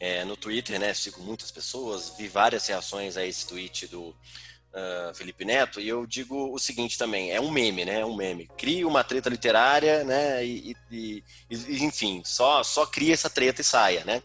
é, 0.00 0.24
no 0.24 0.36
Twitter, 0.36 0.78
né? 0.78 0.94
Sigo 0.94 1.20
muitas 1.22 1.50
pessoas, 1.50 2.14
vi 2.16 2.28
várias 2.28 2.66
reações 2.66 3.16
a 3.16 3.24
esse 3.24 3.46
tweet 3.46 3.86
do 3.88 4.08
uh, 4.08 5.14
Felipe 5.14 5.44
Neto, 5.44 5.80
e 5.80 5.88
eu 5.88 6.06
digo 6.06 6.52
o 6.52 6.58
seguinte 6.58 6.96
também: 6.96 7.30
é 7.32 7.40
um 7.40 7.50
meme, 7.50 7.84
né? 7.84 8.00
É 8.00 8.06
um 8.06 8.14
meme. 8.14 8.48
Cria 8.56 8.86
uma 8.86 9.02
treta 9.02 9.28
literária, 9.28 10.04
né? 10.04 10.44
E, 10.44 10.76
e, 10.90 11.24
e, 11.50 11.84
enfim, 11.84 12.22
só, 12.24 12.62
só 12.62 12.86
cria 12.86 13.14
essa 13.14 13.30
treta 13.30 13.60
e 13.60 13.64
saia, 13.64 14.04
né? 14.04 14.22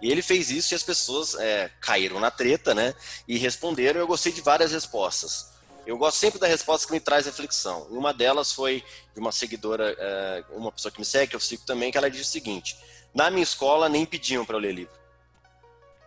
E 0.00 0.10
ele 0.10 0.22
fez 0.22 0.50
isso 0.50 0.72
e 0.72 0.76
as 0.76 0.82
pessoas 0.82 1.34
é, 1.34 1.70
caíram 1.80 2.20
na 2.20 2.30
treta, 2.30 2.74
né? 2.74 2.94
E 3.26 3.36
responderam. 3.36 4.00
Eu 4.00 4.06
gostei 4.06 4.32
de 4.32 4.40
várias 4.40 4.72
respostas. 4.72 5.58
Eu 5.86 5.96
gosto 5.96 6.18
sempre 6.18 6.38
da 6.38 6.46
resposta 6.46 6.86
que 6.86 6.92
me 6.92 7.00
traz 7.00 7.24
reflexão. 7.24 7.86
Uma 7.90 8.12
delas 8.12 8.52
foi 8.52 8.84
de 9.14 9.20
uma 9.20 9.32
seguidora, 9.32 9.96
é, 9.98 10.44
uma 10.50 10.70
pessoa 10.70 10.92
que 10.92 10.98
me 10.98 11.04
segue, 11.04 11.30
que 11.30 11.36
eu 11.36 11.40
sigo 11.40 11.62
também, 11.64 11.90
que 11.90 11.96
ela 11.96 12.10
disse 12.10 12.24
o 12.24 12.32
seguinte: 12.32 12.76
na 13.14 13.30
minha 13.30 13.42
escola 13.42 13.88
nem 13.88 14.04
pediam 14.04 14.44
para 14.44 14.56
eu 14.56 14.60
ler 14.60 14.74
livro. 14.74 14.98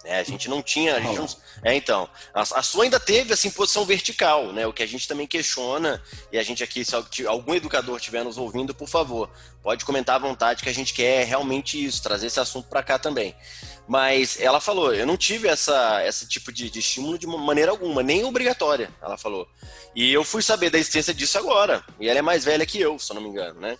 É, 0.03 0.19
a 0.19 0.23
gente 0.23 0.49
não 0.49 0.61
tinha. 0.61 0.99
Gente 1.01 1.17
não, 1.17 1.27
é, 1.63 1.75
então. 1.75 2.09
A, 2.33 2.41
a, 2.41 2.63
sua 2.63 2.85
ainda 2.85 2.99
teve 2.99 3.33
assim, 3.33 3.51
posição 3.51 3.85
vertical, 3.85 4.51
né? 4.51 4.65
O 4.65 4.73
que 4.73 4.81
a 4.81 4.87
gente 4.87 5.07
também 5.07 5.27
questiona, 5.27 6.01
e 6.31 6.37
a 6.37 6.43
gente 6.43 6.63
aqui, 6.63 6.83
se 6.83 6.95
algum 7.25 7.53
educador 7.53 7.97
estiver 7.97 8.23
nos 8.23 8.37
ouvindo, 8.37 8.73
por 8.73 8.87
favor, 8.87 9.29
pode 9.61 9.85
comentar 9.85 10.15
à 10.15 10.19
vontade 10.19 10.63
que 10.63 10.69
a 10.69 10.73
gente 10.73 10.93
quer 10.93 11.25
realmente 11.25 11.83
isso, 11.83 12.01
trazer 12.01 12.27
esse 12.27 12.39
assunto 12.39 12.67
para 12.67 12.81
cá 12.81 12.97
também. 12.97 13.35
Mas 13.87 14.39
ela 14.39 14.61
falou, 14.61 14.93
eu 14.93 15.05
não 15.05 15.17
tive 15.17 15.47
essa, 15.47 16.05
esse 16.05 16.27
tipo 16.27 16.51
de, 16.51 16.69
de 16.69 16.79
estímulo 16.79 17.17
de 17.17 17.27
maneira 17.27 17.71
alguma, 17.71 18.01
nem 18.01 18.23
obrigatória, 18.23 18.89
ela 19.01 19.17
falou. 19.17 19.47
E 19.95 20.11
eu 20.11 20.23
fui 20.23 20.41
saber 20.41 20.69
da 20.69 20.79
existência 20.79 21.13
disso 21.13 21.37
agora. 21.37 21.83
E 21.99 22.07
ela 22.07 22.19
é 22.19 22.21
mais 22.21 22.45
velha 22.45 22.65
que 22.65 22.79
eu, 22.79 22.97
se 22.97 23.11
eu 23.11 23.15
não 23.15 23.21
me 23.21 23.29
engano, 23.29 23.59
né? 23.59 23.77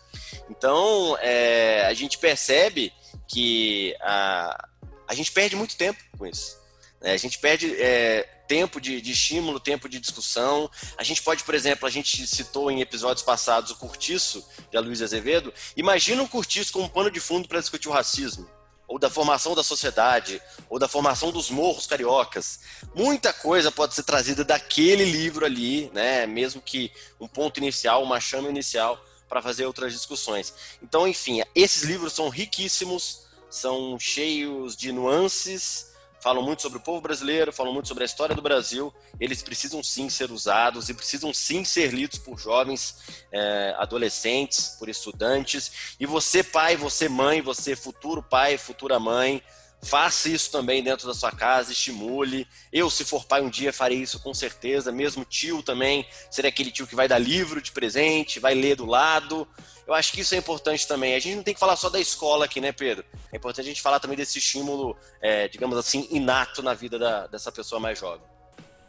Então, 0.49 1.17
é, 1.21 1.85
a 1.85 1.93
gente 1.93 2.17
percebe 2.17 2.91
que 3.27 3.95
a, 4.01 4.67
a 5.11 5.13
gente 5.13 5.29
perde 5.29 5.57
muito 5.57 5.75
tempo 5.75 6.01
com 6.17 6.25
isso. 6.25 6.57
Né? 7.01 7.11
A 7.11 7.17
gente 7.17 7.37
perde 7.37 7.75
é, 7.81 8.23
tempo 8.47 8.79
de, 8.79 9.01
de, 9.01 9.11
estímulo, 9.11 9.59
tempo 9.59 9.89
de 9.89 9.99
discussão. 9.99 10.71
A 10.97 11.03
gente 11.03 11.21
pode, 11.21 11.43
por 11.43 11.53
exemplo, 11.53 11.85
a 11.85 11.91
gente 11.91 12.25
citou 12.25 12.71
em 12.71 12.79
episódios 12.79 13.21
passados 13.21 13.71
o 13.71 13.75
Curtiço, 13.75 14.47
de 14.71 14.79
Luiz 14.79 15.01
Azevedo. 15.01 15.53
Imagina 15.75 16.23
um 16.23 16.27
Curtiço 16.27 16.71
como 16.71 16.89
pano 16.89 17.11
de 17.11 17.19
fundo 17.19 17.45
para 17.45 17.59
discutir 17.59 17.89
o 17.89 17.91
racismo, 17.91 18.49
ou 18.87 18.97
da 18.97 19.09
formação 19.09 19.53
da 19.53 19.65
sociedade, 19.65 20.41
ou 20.69 20.79
da 20.79 20.87
formação 20.87 21.29
dos 21.29 21.49
morros 21.49 21.85
cariocas. 21.85 22.61
Muita 22.95 23.33
coisa 23.33 23.69
pode 23.69 23.93
ser 23.93 24.03
trazida 24.03 24.45
daquele 24.45 25.03
livro 25.03 25.45
ali, 25.45 25.91
né? 25.93 26.25
mesmo 26.25 26.61
que 26.61 26.89
um 27.19 27.27
ponto 27.27 27.57
inicial, 27.57 28.01
uma 28.01 28.21
chama 28.21 28.47
inicial, 28.47 28.97
para 29.27 29.41
fazer 29.41 29.65
outras 29.65 29.91
discussões. 29.91 30.53
Então, 30.81 31.05
enfim, 31.05 31.41
esses 31.53 31.83
livros 31.83 32.13
são 32.13 32.29
riquíssimos 32.29 33.29
são 33.51 33.99
cheios 33.99 34.75
de 34.75 34.91
nuances, 34.91 35.91
falam 36.21 36.43
muito 36.43 36.61
sobre 36.61 36.77
o 36.77 36.81
povo 36.81 37.01
brasileiro, 37.01 37.51
falam 37.51 37.73
muito 37.73 37.87
sobre 37.87 38.03
a 38.03 38.05
história 38.05 38.35
do 38.35 38.41
Brasil. 38.41 38.93
Eles 39.19 39.41
precisam 39.41 39.83
sim 39.83 40.09
ser 40.09 40.31
usados 40.31 40.87
e 40.87 40.93
precisam 40.93 41.33
sim 41.33 41.65
ser 41.65 41.93
lidos 41.93 42.19
por 42.19 42.39
jovens, 42.39 42.95
é, 43.31 43.75
adolescentes, 43.77 44.75
por 44.79 44.87
estudantes. 44.87 45.95
E 45.99 46.05
você, 46.05 46.43
pai, 46.43 46.77
você, 46.77 47.09
mãe, 47.09 47.41
você, 47.41 47.75
futuro 47.75 48.23
pai, 48.23 48.57
futura 48.57 48.99
mãe, 48.99 49.43
Faça 49.83 50.29
isso 50.29 50.51
também 50.51 50.83
dentro 50.83 51.07
da 51.07 51.13
sua 51.13 51.31
casa, 51.31 51.71
estimule. 51.71 52.47
Eu, 52.71 52.89
se 52.89 53.03
for 53.03 53.25
pai 53.25 53.41
um 53.41 53.49
dia, 53.49 53.73
farei 53.73 53.97
isso 53.97 54.21
com 54.21 54.33
certeza. 54.33 54.91
Mesmo 54.91 55.25
tio 55.25 55.63
também, 55.63 56.05
será 56.29 56.49
aquele 56.49 56.71
tio 56.71 56.85
que 56.85 56.95
vai 56.95 57.07
dar 57.07 57.17
livro 57.17 57.61
de 57.61 57.71
presente, 57.71 58.39
vai 58.39 58.53
ler 58.53 58.75
do 58.75 58.85
lado. 58.85 59.47
Eu 59.87 59.95
acho 59.95 60.11
que 60.13 60.21
isso 60.21 60.35
é 60.35 60.37
importante 60.37 60.87
também. 60.87 61.15
A 61.15 61.19
gente 61.19 61.35
não 61.35 61.43
tem 61.43 61.53
que 61.53 61.59
falar 61.59 61.75
só 61.75 61.89
da 61.89 61.99
escola 61.99 62.45
aqui, 62.45 62.61
né, 62.61 62.71
Pedro? 62.71 63.03
É 63.33 63.37
importante 63.37 63.65
a 63.65 63.69
gente 63.69 63.81
falar 63.81 63.99
também 63.99 64.15
desse 64.15 64.37
estímulo, 64.37 64.95
é, 65.19 65.47
digamos 65.47 65.77
assim, 65.77 66.07
inato 66.11 66.61
na 66.61 66.75
vida 66.75 66.99
da, 66.99 67.25
dessa 67.27 67.51
pessoa 67.51 67.79
mais 67.79 67.97
jovem. 67.97 68.21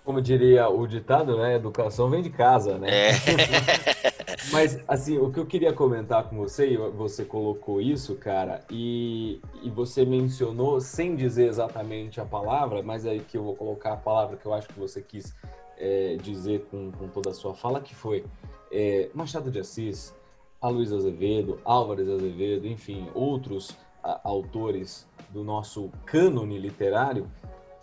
Como 0.05 0.21
diria 0.21 0.69
o 0.69 0.87
ditado, 0.87 1.39
né? 1.39 1.55
Educação 1.55 2.11
vem 2.11 2.23
de 2.23 2.31
casa, 2.31 2.77
né? 2.77 2.89
É. 2.91 3.13
Mas, 4.51 4.79
assim, 4.87 5.18
o 5.18 5.31
que 5.31 5.38
eu 5.38 5.47
queria 5.47 5.73
comentar 5.73 6.29
com 6.29 6.37
você, 6.37 6.71
e 6.71 6.77
você 6.77 7.25
colocou 7.25 7.81
isso, 7.81 8.14
cara, 8.16 8.64
e, 8.71 9.40
e 9.62 9.71
você 9.71 10.05
mencionou, 10.05 10.81
sem 10.81 11.14
dizer 11.14 11.49
exatamente 11.49 12.21
a 12.21 12.25
palavra, 12.25 12.83
mas 12.83 13.07
aí 13.07 13.21
que 13.21 13.37
eu 13.37 13.45
vou 13.45 13.57
colocar 13.57 13.95
a 13.95 13.97
palavra 13.97 14.37
que 14.37 14.47
eu 14.47 14.55
acho 14.55 14.68
que 14.68 14.79
você 14.79 15.01
quis 15.01 15.35
é, 15.79 16.16
dizer 16.23 16.66
com, 16.71 16.92
com 16.92 17.09
toda 17.09 17.31
a 17.31 17.35
sua 17.35 17.55
fala, 17.55 17.81
que 17.81 17.95
foi 17.95 18.25
é, 18.71 19.11
Machado 19.14 19.51
de 19.51 19.61
Assis, 19.61 20.14
Aloysio 20.61 20.97
Azevedo, 20.97 21.61
Álvares 21.64 22.09
Azevedo, 22.09 22.66
enfim, 22.66 23.09
outros 23.14 23.77
a, 24.03 24.21
autores 24.25 25.09
do 25.31 25.42
nosso 25.42 25.90
cânone 26.05 26.59
literário, 26.59 27.29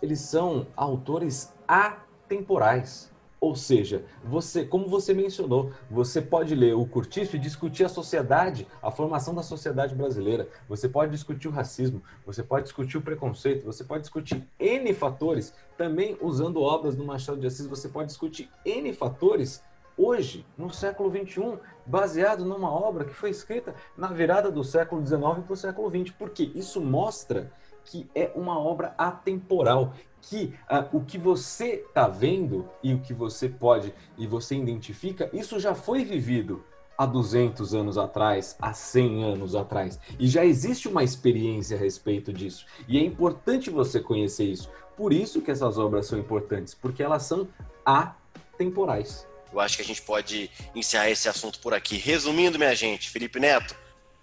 eles 0.00 0.20
são 0.20 0.66
autores 0.76 1.52
atemporais. 1.68 3.10
Ou 3.40 3.54
seja, 3.56 4.04
você, 4.22 4.66
como 4.66 4.86
você 4.86 5.14
mencionou, 5.14 5.72
você 5.90 6.20
pode 6.20 6.54
ler 6.54 6.74
o 6.74 6.84
Curtiço 6.84 7.36
e 7.36 7.38
discutir 7.38 7.84
a 7.84 7.88
sociedade, 7.88 8.68
a 8.82 8.90
formação 8.90 9.34
da 9.34 9.42
sociedade 9.42 9.94
brasileira. 9.94 10.46
Você 10.68 10.90
pode 10.90 11.12
discutir 11.12 11.48
o 11.48 11.50
racismo, 11.50 12.02
você 12.26 12.42
pode 12.42 12.64
discutir 12.64 12.98
o 12.98 13.02
preconceito, 13.02 13.64
você 13.64 13.82
pode 13.82 14.02
discutir 14.02 14.46
N 14.58 14.92
fatores. 14.92 15.54
Também 15.78 16.18
usando 16.20 16.60
obras 16.60 16.94
do 16.94 17.02
Machado 17.02 17.40
de 17.40 17.46
Assis, 17.46 17.66
você 17.66 17.88
pode 17.88 18.08
discutir 18.08 18.50
N 18.62 18.92
fatores 18.92 19.62
hoje, 19.96 20.46
no 20.56 20.72
século 20.72 21.10
XXI, 21.10 21.58
baseado 21.86 22.44
numa 22.44 22.70
obra 22.70 23.04
que 23.04 23.14
foi 23.14 23.30
escrita 23.30 23.74
na 23.96 24.08
virada 24.08 24.50
do 24.50 24.62
século 24.62 25.04
XIX 25.06 25.44
para 25.44 25.52
o 25.52 25.56
século 25.56 25.90
XX. 25.90 26.14
Porque 26.18 26.50
isso 26.54 26.78
mostra 26.78 27.50
que 27.84 28.08
é 28.14 28.30
uma 28.34 28.58
obra 28.58 28.94
atemporal, 28.96 29.94
que 30.20 30.54
uh, 30.70 30.96
o 30.96 31.04
que 31.04 31.18
você 31.18 31.84
está 31.86 32.08
vendo 32.08 32.68
e 32.82 32.92
o 32.92 33.00
que 33.00 33.14
você 33.14 33.48
pode 33.48 33.94
e 34.18 34.26
você 34.26 34.54
identifica, 34.56 35.30
isso 35.32 35.58
já 35.58 35.74
foi 35.74 36.04
vivido 36.04 36.64
há 37.00 37.06
200 37.06 37.74
anos 37.74 37.96
atrás, 37.96 38.56
há 38.60 38.74
100 38.74 39.24
anos 39.24 39.54
atrás. 39.54 39.98
E 40.18 40.26
já 40.26 40.44
existe 40.44 40.86
uma 40.86 41.02
experiência 41.02 41.76
a 41.76 41.80
respeito 41.80 42.30
disso. 42.30 42.66
E 42.86 42.98
é 42.98 43.00
importante 43.00 43.70
você 43.70 44.00
conhecer 44.00 44.44
isso. 44.44 44.70
Por 44.96 45.10
isso 45.10 45.40
que 45.40 45.50
essas 45.50 45.78
obras 45.78 46.06
são 46.06 46.18
importantes, 46.18 46.74
porque 46.74 47.02
elas 47.02 47.22
são 47.22 47.48
atemporais. 47.86 49.26
Eu 49.50 49.58
acho 49.58 49.76
que 49.76 49.82
a 49.82 49.86
gente 49.86 50.02
pode 50.02 50.50
encerrar 50.74 51.10
esse 51.10 51.26
assunto 51.26 51.58
por 51.60 51.72
aqui. 51.72 51.96
Resumindo, 51.96 52.58
minha 52.58 52.74
gente, 52.74 53.08
Felipe 53.08 53.40
Neto 53.40 53.74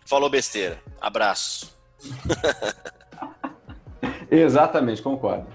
falou 0.05 0.29
besteira. 0.29 0.79
Abraço. 1.01 1.75
Exatamente, 4.29 5.01
concordo. 5.01 5.47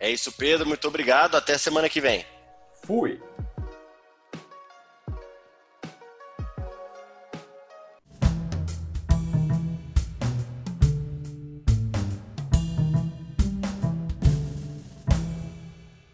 É 0.00 0.10
isso, 0.10 0.32
Pedro. 0.32 0.66
Muito 0.66 0.88
obrigado. 0.88 1.36
Até 1.36 1.56
semana 1.56 1.88
que 1.88 2.00
vem. 2.00 2.24
Fui! 2.84 3.20